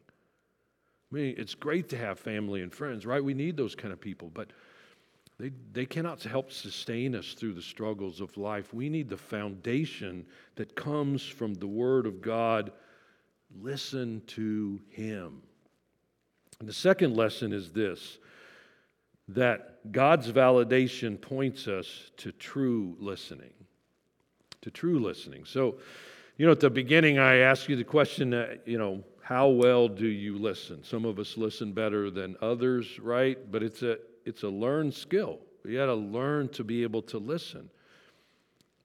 I 1.11 1.15
mean, 1.15 1.35
it's 1.37 1.55
great 1.55 1.89
to 1.91 1.99
have 1.99 2.19
family 2.19 2.63
and 2.63 2.73
friends, 2.73 3.05
right? 3.05 3.23
We 3.23 3.35
need 3.35 3.57
those 3.57 3.75
kind 3.75 3.93
of 3.93 4.01
people, 4.01 4.31
but 4.33 4.51
they, 5.39 5.53
they 5.73 5.87
cannot 5.87 6.23
help 6.25 6.51
sustain 6.51 7.15
us 7.15 7.35
through 7.35 7.55
the 7.55 7.63
struggles 7.63 8.21
of 8.21 8.37
life. 8.37 8.75
We 8.75 8.89
need 8.89 9.09
the 9.09 9.17
foundation 9.17 10.27
that 10.57 10.75
comes 10.75 11.23
from 11.23 11.55
the 11.55 11.67
Word 11.67 12.07
of 12.07 12.21
God. 12.21 12.73
Listen 13.61 14.21
to 14.29 14.81
Him. 14.91 15.43
And 16.59 16.69
the 16.69 16.73
second 16.73 17.17
lesson 17.17 17.53
is 17.53 17.71
this 17.71 18.19
that 19.29 19.93
God's 19.93 20.33
validation 20.33 21.21
points 21.21 21.69
us 21.69 22.11
to 22.17 22.33
true 22.33 22.97
listening. 22.99 23.53
To 24.63 24.71
true 24.71 24.99
listening. 24.99 25.45
So, 25.45 25.77
you 26.39 26.47
know, 26.47 26.53
at 26.53 26.61
the 26.61 26.71
beginning, 26.71 27.19
I 27.19 27.37
asked 27.37 27.69
you 27.69 27.77
the 27.77 27.85
question, 27.85 28.33
uh, 28.33 28.55
you 28.65 28.79
know, 28.79 29.05
how 29.23 29.49
well 29.49 29.87
do 29.87 30.07
you 30.07 30.39
listen? 30.39 30.83
Some 30.83 31.05
of 31.05 31.19
us 31.19 31.37
listen 31.37 31.73
better 31.73 32.11
than 32.11 32.37
others, 32.41 32.99
right? 32.99 33.39
But 33.53 33.63
it's 33.63 33.83
a 33.83 33.99
it's 34.29 34.43
a 34.43 34.49
learned 34.49 34.93
skill. 34.93 35.41
You 35.65 35.79
got 35.79 35.87
to 35.87 35.95
learn 35.95 36.51
to 36.51 36.63
be 36.63 36.83
able 36.83 37.03
to 37.03 37.19
listen. 37.19 37.71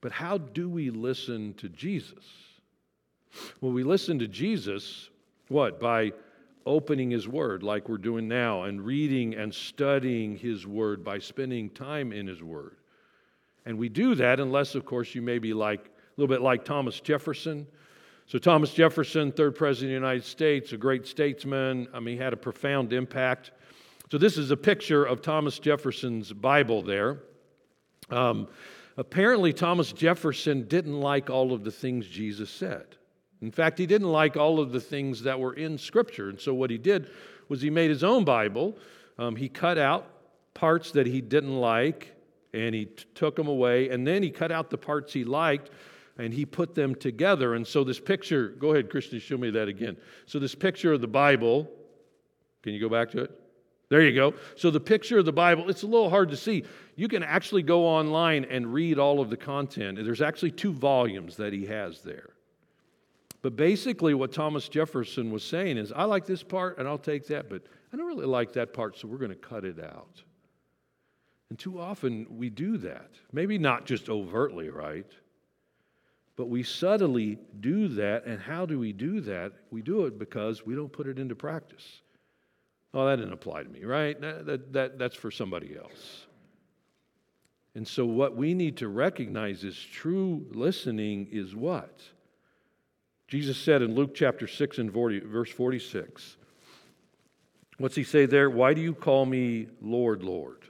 But 0.01 0.11
how 0.11 0.37
do 0.37 0.69
we 0.69 0.89
listen 0.89 1.53
to 1.55 1.69
Jesus? 1.69 2.23
Well, 3.61 3.71
we 3.71 3.83
listen 3.83 4.19
to 4.19 4.27
Jesus, 4.27 5.09
what? 5.49 5.79
By 5.79 6.13
opening 6.65 7.11
His 7.11 7.27
Word, 7.27 7.61
like 7.61 7.89
we're 7.89 7.97
doing 7.97 8.27
now, 8.27 8.63
and 8.63 8.81
reading 8.81 9.35
and 9.35 9.53
studying 9.53 10.37
His 10.37 10.65
Word 10.65 11.03
by 11.03 11.19
spending 11.19 11.69
time 11.69 12.13
in 12.13 12.27
His 12.27 12.41
Word. 12.41 12.77
And 13.65 13.77
we 13.77 13.89
do 13.89 14.15
that 14.15 14.39
unless, 14.39 14.75
of 14.75 14.85
course, 14.85 15.13
you 15.13 15.21
may 15.21 15.39
be 15.39 15.53
like 15.53 15.85
a 15.85 16.21
little 16.21 16.33
bit 16.33 16.41
like 16.41 16.63
Thomas 16.63 16.99
Jefferson. 16.99 17.67
So, 18.27 18.39
Thomas 18.39 18.73
Jefferson, 18.73 19.31
third 19.31 19.55
president 19.55 19.95
of 19.95 20.01
the 20.01 20.07
United 20.07 20.25
States, 20.25 20.71
a 20.71 20.77
great 20.77 21.05
statesman. 21.05 21.87
I 21.93 21.99
mean, 21.99 22.17
he 22.17 22.23
had 22.23 22.33
a 22.33 22.37
profound 22.37 22.93
impact 22.93 23.51
so, 24.13 24.19
this 24.19 24.37
is 24.37 24.51
a 24.51 24.57
picture 24.57 25.03
of 25.03 25.23
Thomas 25.23 25.57
Jefferson's 25.57 26.31
Bible 26.31 26.83
there. 26.83 27.23
Um, 28.11 28.47
apparently, 28.95 29.53
Thomas 29.53 29.91
Jefferson 29.91 30.67
didn't 30.67 30.99
like 30.99 31.31
all 31.31 31.51
of 31.51 31.63
the 31.63 31.71
things 31.71 32.07
Jesus 32.07 32.51
said. 32.51 32.85
In 33.41 33.49
fact, 33.49 33.79
he 33.79 33.87
didn't 33.87 34.11
like 34.11 34.37
all 34.37 34.59
of 34.59 34.71
the 34.71 34.79
things 34.79 35.23
that 35.23 35.39
were 35.39 35.55
in 35.55 35.79
Scripture. 35.79 36.29
And 36.29 36.39
so, 36.39 36.53
what 36.53 36.69
he 36.69 36.77
did 36.77 37.09
was 37.49 37.59
he 37.59 37.71
made 37.71 37.89
his 37.89 38.03
own 38.03 38.23
Bible. 38.23 38.77
Um, 39.17 39.35
he 39.35 39.49
cut 39.49 39.79
out 39.79 40.07
parts 40.53 40.91
that 40.91 41.07
he 41.07 41.19
didn't 41.19 41.57
like 41.57 42.13
and 42.53 42.75
he 42.75 42.85
t- 42.85 43.05
took 43.15 43.35
them 43.35 43.47
away. 43.47 43.89
And 43.89 44.05
then 44.05 44.21
he 44.21 44.29
cut 44.29 44.51
out 44.51 44.69
the 44.69 44.77
parts 44.77 45.11
he 45.11 45.23
liked 45.23 45.71
and 46.19 46.31
he 46.31 46.45
put 46.45 46.75
them 46.75 46.93
together. 46.93 47.55
And 47.55 47.65
so, 47.65 47.83
this 47.83 47.99
picture 47.99 48.49
go 48.49 48.73
ahead, 48.73 48.91
Christian, 48.91 49.17
show 49.17 49.39
me 49.39 49.49
that 49.49 49.67
again. 49.67 49.97
So, 50.27 50.37
this 50.37 50.53
picture 50.53 50.93
of 50.93 51.01
the 51.01 51.07
Bible, 51.07 51.67
can 52.61 52.73
you 52.73 52.79
go 52.79 52.89
back 52.89 53.09
to 53.09 53.23
it? 53.23 53.39
There 53.93 54.01
you 54.01 54.15
go. 54.15 54.33
So 54.55 54.71
the 54.71 54.79
picture 54.79 55.19
of 55.19 55.25
the 55.25 55.31
Bible, 55.31 55.69
it's 55.69 55.83
a 55.83 55.85
little 55.85 56.09
hard 56.09 56.31
to 56.31 56.35
see. 56.35 56.63
You 56.95 57.07
can 57.07 57.21
actually 57.21 57.61
go 57.61 57.85
online 57.85 58.43
and 58.43 58.73
read 58.73 58.97
all 58.97 59.21
of 59.21 59.29
the 59.29 59.37
content. 59.37 59.99
There's 60.03 60.19
actually 60.19 60.49
two 60.49 60.73
volumes 60.73 61.37
that 61.37 61.53
he 61.53 61.67
has 61.67 62.01
there. 62.01 62.31
But 63.43 63.55
basically, 63.55 64.15
what 64.15 64.33
Thomas 64.33 64.67
Jefferson 64.67 65.29
was 65.29 65.43
saying 65.43 65.77
is, 65.77 65.91
I 65.91 66.05
like 66.05 66.25
this 66.25 66.41
part 66.41 66.79
and 66.79 66.87
I'll 66.87 66.97
take 66.97 67.27
that, 67.27 67.51
but 67.51 67.61
I 67.93 67.97
don't 67.97 68.07
really 68.07 68.25
like 68.25 68.51
that 68.53 68.73
part, 68.73 68.97
so 68.97 69.07
we're 69.07 69.19
going 69.19 69.29
to 69.29 69.35
cut 69.35 69.63
it 69.63 69.79
out. 69.79 70.23
And 71.51 71.59
too 71.59 71.79
often 71.79 72.25
we 72.31 72.49
do 72.49 72.77
that. 72.77 73.11
Maybe 73.31 73.59
not 73.59 73.85
just 73.85 74.09
overtly, 74.09 74.69
right? 74.69 75.11
But 76.35 76.49
we 76.49 76.63
subtly 76.63 77.37
do 77.59 77.89
that. 77.89 78.25
And 78.25 78.41
how 78.41 78.65
do 78.65 78.79
we 78.79 78.91
do 78.91 79.21
that? 79.21 79.51
We 79.69 79.83
do 79.83 80.07
it 80.07 80.17
because 80.17 80.65
we 80.65 80.73
don't 80.73 80.91
put 80.91 81.05
it 81.05 81.19
into 81.19 81.35
practice. 81.35 82.01
Oh, 82.93 83.07
that 83.07 83.15
didn't 83.15 83.33
apply 83.33 83.63
to 83.63 83.69
me, 83.69 83.85
right? 83.85 84.19
That, 84.21 84.45
that, 84.45 84.73
that, 84.73 84.99
that's 84.99 85.15
for 85.15 85.31
somebody 85.31 85.75
else. 85.75 86.27
And 87.75 87.87
so, 87.87 88.05
what 88.05 88.35
we 88.35 88.53
need 88.53 88.77
to 88.77 88.87
recognize 88.87 89.63
is 89.63 89.77
true 89.77 90.45
listening 90.51 91.27
is 91.31 91.55
what? 91.55 92.01
Jesus 93.27 93.57
said 93.57 93.81
in 93.81 93.95
Luke 93.95 94.13
chapter 94.13 94.47
6 94.47 94.77
and 94.77 94.93
40, 94.93 95.21
verse 95.21 95.49
46. 95.49 96.37
What's 97.79 97.95
he 97.95 98.03
say 98.03 98.27
there? 98.27 98.49
Why 98.49 98.75
do 98.75 98.81
you 98.81 98.93
call 98.93 99.25
me 99.25 99.69
Lord, 99.81 100.21
Lord, 100.21 100.65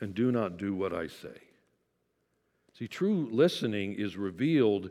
and 0.00 0.12
do 0.12 0.32
not 0.32 0.56
do 0.56 0.74
what 0.74 0.92
I 0.92 1.06
say? 1.06 1.40
See, 2.76 2.88
true 2.88 3.28
listening 3.30 3.94
is 3.94 4.16
revealed 4.16 4.90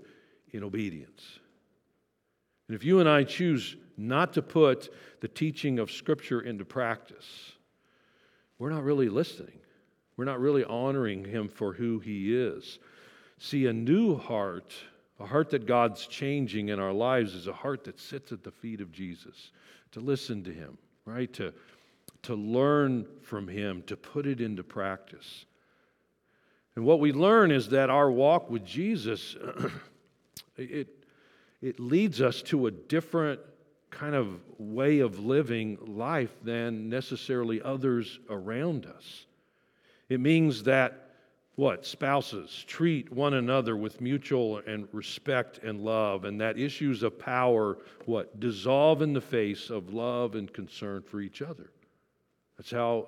in 0.51 0.63
obedience. 0.63 1.39
And 2.67 2.75
if 2.75 2.83
you 2.83 2.99
and 2.99 3.07
I 3.07 3.23
choose 3.23 3.75
not 3.97 4.33
to 4.33 4.41
put 4.41 4.93
the 5.21 5.27
teaching 5.27 5.79
of 5.79 5.91
Scripture 5.91 6.41
into 6.41 6.65
practice, 6.65 7.53
we're 8.57 8.69
not 8.69 8.83
really 8.83 9.09
listening. 9.09 9.59
We're 10.17 10.25
not 10.25 10.39
really 10.39 10.63
honoring 10.63 11.25
Him 11.25 11.47
for 11.47 11.73
who 11.73 11.99
He 11.99 12.35
is. 12.35 12.79
See, 13.37 13.65
a 13.67 13.73
new 13.73 14.15
heart, 14.17 14.73
a 15.19 15.25
heart 15.25 15.49
that 15.51 15.65
God's 15.65 16.07
changing 16.07 16.69
in 16.69 16.79
our 16.79 16.93
lives, 16.93 17.35
is 17.35 17.47
a 17.47 17.53
heart 17.53 17.83
that 17.83 17.99
sits 17.99 18.31
at 18.31 18.43
the 18.43 18.51
feet 18.51 18.81
of 18.81 18.91
Jesus, 18.91 19.51
to 19.91 19.99
listen 19.99 20.43
to 20.45 20.53
Him, 20.53 20.77
right? 21.05 21.31
To, 21.33 21.53
to 22.23 22.35
learn 22.35 23.05
from 23.21 23.47
Him, 23.47 23.83
to 23.87 23.97
put 23.97 24.25
it 24.25 24.39
into 24.39 24.63
practice. 24.63 25.45
And 26.75 26.85
what 26.85 26.99
we 26.99 27.11
learn 27.11 27.51
is 27.51 27.69
that 27.69 27.89
our 27.89 28.11
walk 28.11 28.49
with 28.49 28.65
Jesus, 28.65 29.35
it, 30.57 31.04
it 31.61 31.79
leads 31.79 32.21
us 32.21 32.41
to 32.43 32.67
a 32.67 32.71
different 32.71 33.39
kind 33.89 34.15
of 34.15 34.39
way 34.57 34.99
of 34.99 35.19
living 35.19 35.77
life 35.85 36.35
than 36.43 36.89
necessarily 36.89 37.61
others 37.61 38.19
around 38.29 38.85
us. 38.85 39.25
It 40.09 40.19
means 40.19 40.63
that 40.63 41.01
what? 41.55 41.85
Spouses 41.85 42.65
treat 42.67 43.11
one 43.11 43.35
another 43.35 43.77
with 43.77 44.01
mutual 44.01 44.57
and 44.67 44.89
respect 44.91 45.59
and 45.63 45.79
love, 45.79 46.25
and 46.25 46.41
that 46.41 46.59
issues 46.59 47.01
of 47.01 47.17
power, 47.17 47.77
what? 48.05 48.39
Dissolve 48.41 49.01
in 49.01 49.13
the 49.13 49.21
face 49.21 49.69
of 49.69 49.93
love 49.93 50.35
and 50.35 50.51
concern 50.51 51.01
for 51.01 51.21
each 51.21 51.41
other. 51.41 51.71
That's 52.57 52.71
how 52.71 53.07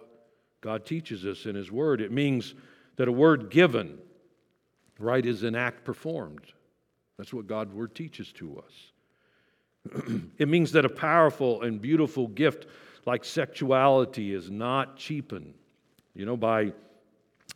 God 0.62 0.86
teaches 0.86 1.26
us 1.26 1.46
in 1.46 1.56
His 1.56 1.72
Word. 1.72 2.00
It 2.00 2.12
means 2.12 2.56
that 2.96 3.08
a 3.08 3.12
word 3.12 3.50
given, 3.50 3.98
right, 4.98 5.26
is 5.26 5.44
an 5.44 5.56
act 5.56 5.84
performed. 5.84 6.54
That's 7.18 7.34
what 7.34 7.48
God's 7.48 7.74
Word 7.74 7.96
teaches 7.96 8.32
to 8.34 8.64
us. 8.66 10.02
it 10.38 10.48
means 10.48 10.72
that 10.74 10.86
a 10.86 10.90
powerful 10.90 11.62
and 11.62 11.82
beautiful 11.82 12.28
gift 12.28 12.68
like 13.06 13.24
sexuality 13.24 14.34
is 14.34 14.52
not 14.52 14.98
cheapened, 14.98 15.54
you 16.14 16.26
know, 16.26 16.38
by 16.38 16.74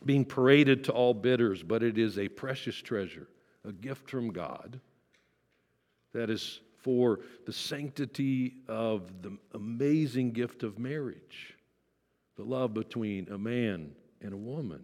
being 0.04 0.24
paraded 0.24 0.84
to 0.84 0.92
all 0.92 1.14
bidders, 1.14 1.62
but 1.62 1.82
it 1.82 1.98
is 1.98 2.18
a 2.18 2.28
precious 2.28 2.76
treasure, 2.76 3.28
a 3.64 3.72
gift 3.72 4.10
from 4.10 4.30
God 4.30 4.80
that 6.12 6.30
is 6.30 6.60
for 6.78 7.20
the 7.46 7.52
sanctity 7.52 8.56
of 8.66 9.22
the 9.22 9.36
amazing 9.54 10.32
gift 10.32 10.62
of 10.62 10.78
marriage, 10.78 11.56
the 12.36 12.42
love 12.42 12.74
between 12.74 13.28
a 13.28 13.38
man 13.38 13.92
and 14.20 14.32
a 14.32 14.36
woman. 14.36 14.82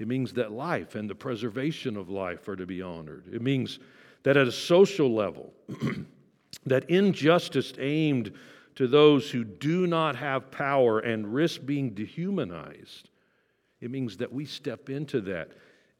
It 0.00 0.08
means 0.08 0.32
that 0.32 0.50
life 0.50 0.94
and 0.94 1.10
the 1.10 1.14
preservation 1.14 1.94
of 1.98 2.08
life 2.08 2.48
are 2.48 2.56
to 2.56 2.64
be 2.64 2.80
honored. 2.80 3.24
It 3.30 3.42
means 3.42 3.78
that 4.22 4.38
at 4.38 4.48
a 4.48 4.52
social 4.52 5.14
level, 5.14 5.52
that 6.66 6.88
injustice 6.88 7.74
aimed 7.78 8.32
to 8.76 8.88
those 8.88 9.30
who 9.30 9.44
do 9.44 9.86
not 9.86 10.16
have 10.16 10.50
power 10.50 11.00
and 11.00 11.34
risk 11.34 11.66
being 11.66 11.90
dehumanized, 11.90 13.10
it 13.82 13.90
means 13.90 14.16
that 14.16 14.32
we 14.32 14.46
step 14.46 14.88
into 14.88 15.20
that 15.20 15.50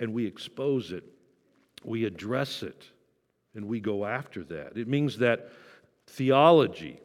and 0.00 0.14
we 0.14 0.26
expose 0.26 0.92
it, 0.92 1.04
we 1.84 2.06
address 2.06 2.62
it, 2.62 2.86
and 3.54 3.66
we 3.66 3.80
go 3.80 4.06
after 4.06 4.42
that. 4.44 4.78
It 4.78 4.88
means 4.88 5.18
that 5.18 5.52
theology 6.06 6.98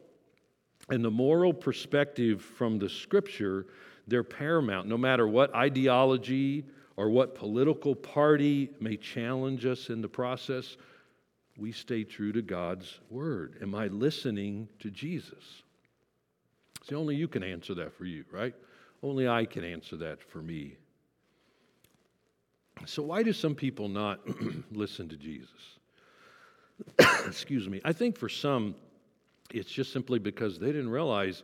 and 0.88 1.04
the 1.04 1.10
moral 1.10 1.52
perspective 1.52 2.40
from 2.40 2.78
the 2.78 2.88
scripture, 2.88 3.66
they're 4.06 4.24
paramount. 4.24 4.88
No 4.88 4.96
matter 4.96 5.28
what 5.28 5.54
ideology 5.54 6.64
or 6.96 7.10
what 7.10 7.34
political 7.34 7.94
party 7.94 8.70
may 8.80 8.96
challenge 8.96 9.66
us 9.66 9.90
in 9.90 10.00
the 10.00 10.08
process, 10.08 10.76
we 11.58 11.72
stay 11.72 12.04
true 12.04 12.32
to 12.32 12.42
God's 12.42 13.00
word. 13.10 13.58
Am 13.62 13.74
I 13.74 13.88
listening 13.88 14.68
to 14.80 14.90
Jesus? 14.90 15.62
See, 16.88 16.94
only 16.94 17.16
you 17.16 17.28
can 17.28 17.42
answer 17.42 17.74
that 17.74 17.92
for 17.92 18.04
you, 18.04 18.24
right? 18.30 18.54
Only 19.02 19.28
I 19.28 19.44
can 19.44 19.64
answer 19.64 19.96
that 19.96 20.22
for 20.22 20.38
me. 20.38 20.76
So, 22.84 23.02
why 23.02 23.22
do 23.22 23.32
some 23.32 23.54
people 23.54 23.88
not 23.88 24.20
listen 24.72 25.08
to 25.08 25.16
Jesus? 25.16 25.78
Excuse 27.26 27.68
me. 27.68 27.80
I 27.84 27.92
think 27.92 28.18
for 28.18 28.28
some, 28.28 28.74
it's 29.52 29.70
just 29.70 29.92
simply 29.92 30.18
because 30.18 30.58
they 30.58 30.66
didn't 30.66 30.90
realize 30.90 31.42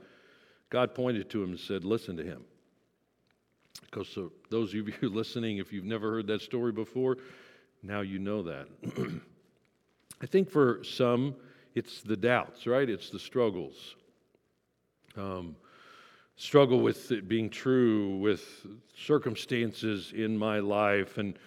God 0.71 0.95
pointed 0.95 1.31
to 1.31 1.43
him 1.43 1.51
and 1.51 1.61
said, 1.61 1.85
Listen 1.85 2.17
to 2.19 2.25
him. 2.25 2.45
Because 3.83 4.09
so 4.09 4.33
those 4.51 4.71
of 4.71 4.75
you 4.75 4.95
listening, 5.03 5.59
if 5.59 5.73
you've 5.73 5.85
never 5.85 6.11
heard 6.11 6.27
that 6.29 6.41
story 6.41 6.73
before, 6.73 7.19
now 7.83 8.01
you 8.01 8.19
know 8.19 8.43
that. 8.43 8.69
I 10.23 10.27
think 10.27 10.51
for 10.51 10.83
some, 10.85 11.35
it's 11.75 12.03
the 12.03 12.17
doubts, 12.17 12.67
right? 12.67 12.89
It's 12.89 13.11
the 13.11 13.19
struggles. 13.19 13.97
Um, 15.17 15.57
struggle 16.37 16.81
with 16.81 17.11
it 17.11 17.29
being 17.29 17.51
true, 17.51 18.19
with 18.19 18.67
circumstances 18.97 20.13
in 20.15 20.37
my 20.37 20.61
life. 20.61 21.19
And, 21.19 21.39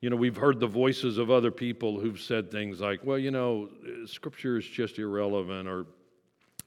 you 0.00 0.10
know, 0.10 0.16
we've 0.16 0.36
heard 0.36 0.60
the 0.60 0.66
voices 0.66 1.18
of 1.18 1.30
other 1.30 1.50
people 1.50 2.00
who've 2.00 2.20
said 2.20 2.50
things 2.50 2.80
like, 2.80 3.04
well, 3.04 3.18
you 3.18 3.30
know, 3.30 3.68
scripture 4.06 4.58
is 4.58 4.66
just 4.66 4.98
irrelevant, 4.98 5.68
or 5.68 5.86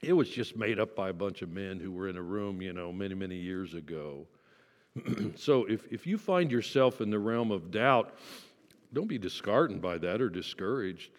it 0.02 0.12
was 0.12 0.30
just 0.30 0.56
made 0.56 0.78
up 0.78 0.96
by 0.96 1.10
a 1.10 1.12
bunch 1.12 1.42
of 1.42 1.50
men 1.50 1.78
who 1.78 1.92
were 1.92 2.08
in 2.08 2.16
a 2.16 2.22
room, 2.22 2.62
you 2.62 2.72
know, 2.72 2.92
many, 2.92 3.14
many 3.14 3.36
years 3.36 3.74
ago. 3.74 4.26
so 5.36 5.64
if, 5.64 5.86
if 5.90 6.06
you 6.06 6.18
find 6.18 6.50
yourself 6.50 7.00
in 7.00 7.10
the 7.10 7.18
realm 7.18 7.50
of 7.50 7.70
doubt, 7.70 8.14
don't 8.92 9.08
be 9.08 9.18
disheartened 9.18 9.80
by 9.80 9.98
that 9.98 10.20
or 10.20 10.28
discouraged, 10.28 11.10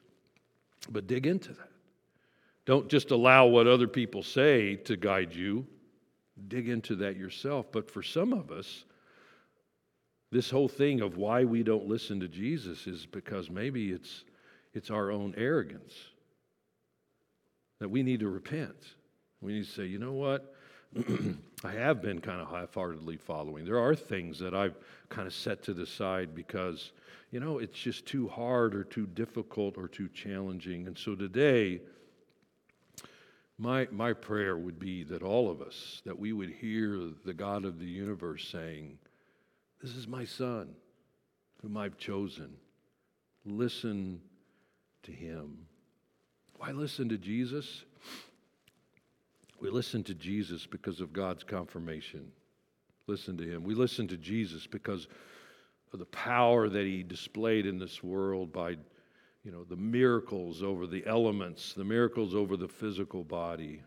but 0.89 1.07
dig 1.07 1.25
into 1.25 1.53
that. 1.53 1.69
Don't 2.65 2.87
just 2.87 3.11
allow 3.11 3.45
what 3.45 3.67
other 3.67 3.87
people 3.87 4.23
say 4.23 4.75
to 4.75 4.95
guide 4.95 5.33
you. 5.33 5.65
Dig 6.47 6.69
into 6.69 6.95
that 6.97 7.17
yourself. 7.17 7.71
But 7.71 7.89
for 7.89 8.03
some 8.03 8.33
of 8.33 8.51
us, 8.51 8.85
this 10.31 10.49
whole 10.49 10.67
thing 10.67 11.01
of 11.01 11.17
why 11.17 11.43
we 11.43 11.63
don't 11.63 11.87
listen 11.87 12.19
to 12.21 12.27
Jesus 12.27 12.87
is 12.87 13.05
because 13.05 13.49
maybe 13.49 13.91
it's, 13.91 14.23
it's 14.73 14.89
our 14.89 15.11
own 15.11 15.33
arrogance 15.37 15.93
that 17.79 17.89
we 17.89 18.03
need 18.03 18.19
to 18.21 18.29
repent. 18.29 18.95
We 19.41 19.53
need 19.53 19.65
to 19.65 19.71
say, 19.71 19.85
you 19.85 19.99
know 19.99 20.13
what? 20.13 20.55
I 21.63 21.73
have 21.73 22.01
been 22.01 22.21
kind 22.21 22.41
of 22.41 22.49
half 22.49 22.73
heartedly 22.73 23.17
following. 23.17 23.65
There 23.65 23.79
are 23.79 23.95
things 23.95 24.39
that 24.39 24.55
I've 24.55 24.75
kind 25.09 25.27
of 25.27 25.33
set 25.33 25.63
to 25.63 25.73
the 25.73 25.85
side 25.85 26.33
because, 26.33 26.91
you 27.29 27.39
know, 27.39 27.59
it's 27.59 27.77
just 27.77 28.07
too 28.07 28.27
hard 28.27 28.73
or 28.73 28.83
too 28.83 29.05
difficult 29.05 29.77
or 29.77 29.87
too 29.87 30.09
challenging. 30.09 30.87
And 30.87 30.97
so 30.97 31.13
today, 31.13 31.81
my, 33.59 33.87
my 33.91 34.13
prayer 34.13 34.57
would 34.57 34.79
be 34.79 35.03
that 35.03 35.21
all 35.21 35.51
of 35.51 35.61
us, 35.61 36.01
that 36.03 36.17
we 36.17 36.33
would 36.33 36.49
hear 36.49 36.99
the 37.25 37.33
God 37.33 37.63
of 37.63 37.79
the 37.79 37.85
universe 37.85 38.47
saying, 38.51 38.97
This 39.83 39.95
is 39.95 40.07
my 40.07 40.25
son 40.25 40.73
whom 41.61 41.77
I've 41.77 41.97
chosen. 41.97 42.55
Listen 43.45 44.21
to 45.03 45.11
him. 45.11 45.67
Why 46.57 46.71
listen 46.71 47.09
to 47.09 47.17
Jesus? 47.17 47.85
We 49.61 49.69
listen 49.69 50.03
to 50.05 50.15
Jesus 50.15 50.65
because 50.65 51.01
of 51.01 51.13
God's 51.13 51.43
confirmation. 51.43 52.31
Listen 53.05 53.37
to 53.37 53.43
him. 53.43 53.63
We 53.63 53.75
listen 53.75 54.07
to 54.07 54.17
Jesus 54.17 54.65
because 54.65 55.07
of 55.93 55.99
the 55.99 56.05
power 56.05 56.67
that 56.67 56.85
he 56.85 57.03
displayed 57.03 57.67
in 57.67 57.77
this 57.77 58.01
world 58.01 58.51
by 58.51 58.77
you 59.43 59.51
know, 59.51 59.63
the 59.63 59.75
miracles 59.75 60.63
over 60.63 60.87
the 60.87 61.05
elements, 61.05 61.73
the 61.73 61.83
miracles 61.83 62.33
over 62.33 62.57
the 62.57 62.67
physical 62.67 63.23
body. 63.23 63.81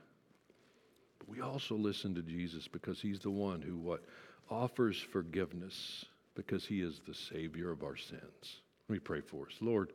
But 1.19 1.29
we 1.29 1.41
also 1.41 1.75
listen 1.75 2.15
to 2.15 2.23
Jesus 2.23 2.69
because 2.69 3.01
he's 3.01 3.21
the 3.21 3.31
one 3.31 3.61
who 3.61 3.77
what 3.77 4.05
offers 4.51 5.01
forgiveness 5.01 6.05
because 6.37 6.65
he 6.67 6.83
is 6.83 7.01
the 7.07 7.15
savior 7.15 7.71
of 7.71 7.83
our 7.83 7.97
sins. 7.97 8.61
Let 8.89 8.95
me 8.95 8.99
pray 8.99 9.21
for 9.21 9.47
us. 9.47 9.55
Lord, 9.61 9.93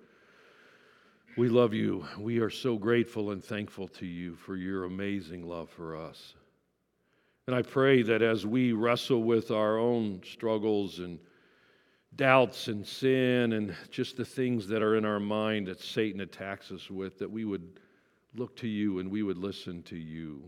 we 1.38 1.48
love 1.50 1.74
you. 1.74 2.06
We 2.18 2.40
are 2.40 2.50
so 2.50 2.78
grateful 2.78 3.32
and 3.32 3.44
thankful 3.44 3.88
to 3.90 4.06
you 4.06 4.36
for 4.36 4.56
your 4.56 4.84
amazing 4.84 5.48
love 5.48 5.70
for 5.70 5.96
us. 5.96 6.34
And 7.48 7.56
I 7.56 7.62
pray 7.62 8.02
that 8.04 8.22
as 8.22 8.46
we 8.46 8.74
wrestle 8.74 9.24
with 9.24 9.52
our 9.52 9.78
own 9.78 10.22
struggles 10.24 11.00
and 11.00 11.20
doubts 12.16 12.68
and 12.68 12.86
sin 12.86 13.54
and 13.54 13.76
just 13.90 14.18
the 14.18 14.26
things 14.26 14.68
that 14.68 14.84
are 14.84 14.96
in 14.96 15.06
our 15.06 15.20
mind 15.20 15.68
that 15.68 15.80
Satan 15.80 16.22
attacks 16.22 16.72
us 16.72 16.90
with, 16.90 17.20
that 17.20 17.32
we 17.32 17.46
would 17.46 17.80
look 18.36 18.56
to 18.58 18.68
you 18.68 19.00
and 19.00 19.10
we 19.10 19.24
would 19.24 19.38
listen 19.38 19.82
to 19.84 19.98
you. 19.98 20.44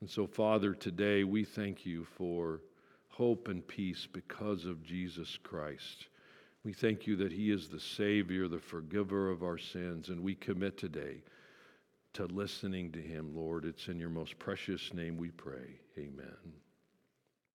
And 0.00 0.10
so, 0.10 0.26
Father, 0.26 0.74
today 0.74 1.24
we 1.24 1.44
thank 1.44 1.86
you 1.86 2.04
for 2.04 2.60
hope 3.08 3.48
and 3.48 3.66
peace 3.66 4.06
because 4.12 4.66
of 4.66 4.84
Jesus 4.84 5.38
Christ. 5.42 6.08
We 6.66 6.72
thank 6.72 7.06
you 7.06 7.14
that 7.18 7.30
He 7.30 7.52
is 7.52 7.68
the 7.68 7.78
Savior, 7.78 8.48
the 8.48 8.58
forgiver 8.58 9.30
of 9.30 9.44
our 9.44 9.56
sins, 9.56 10.08
and 10.08 10.20
we 10.20 10.34
commit 10.34 10.76
today 10.76 11.22
to 12.14 12.26
listening 12.26 12.90
to 12.90 12.98
Him, 13.00 13.36
Lord. 13.36 13.64
It's 13.64 13.86
in 13.86 14.00
your 14.00 14.10
most 14.10 14.36
precious 14.40 14.92
name 14.92 15.16
we 15.16 15.30
pray. 15.30 15.78
Amen. 15.96 16.65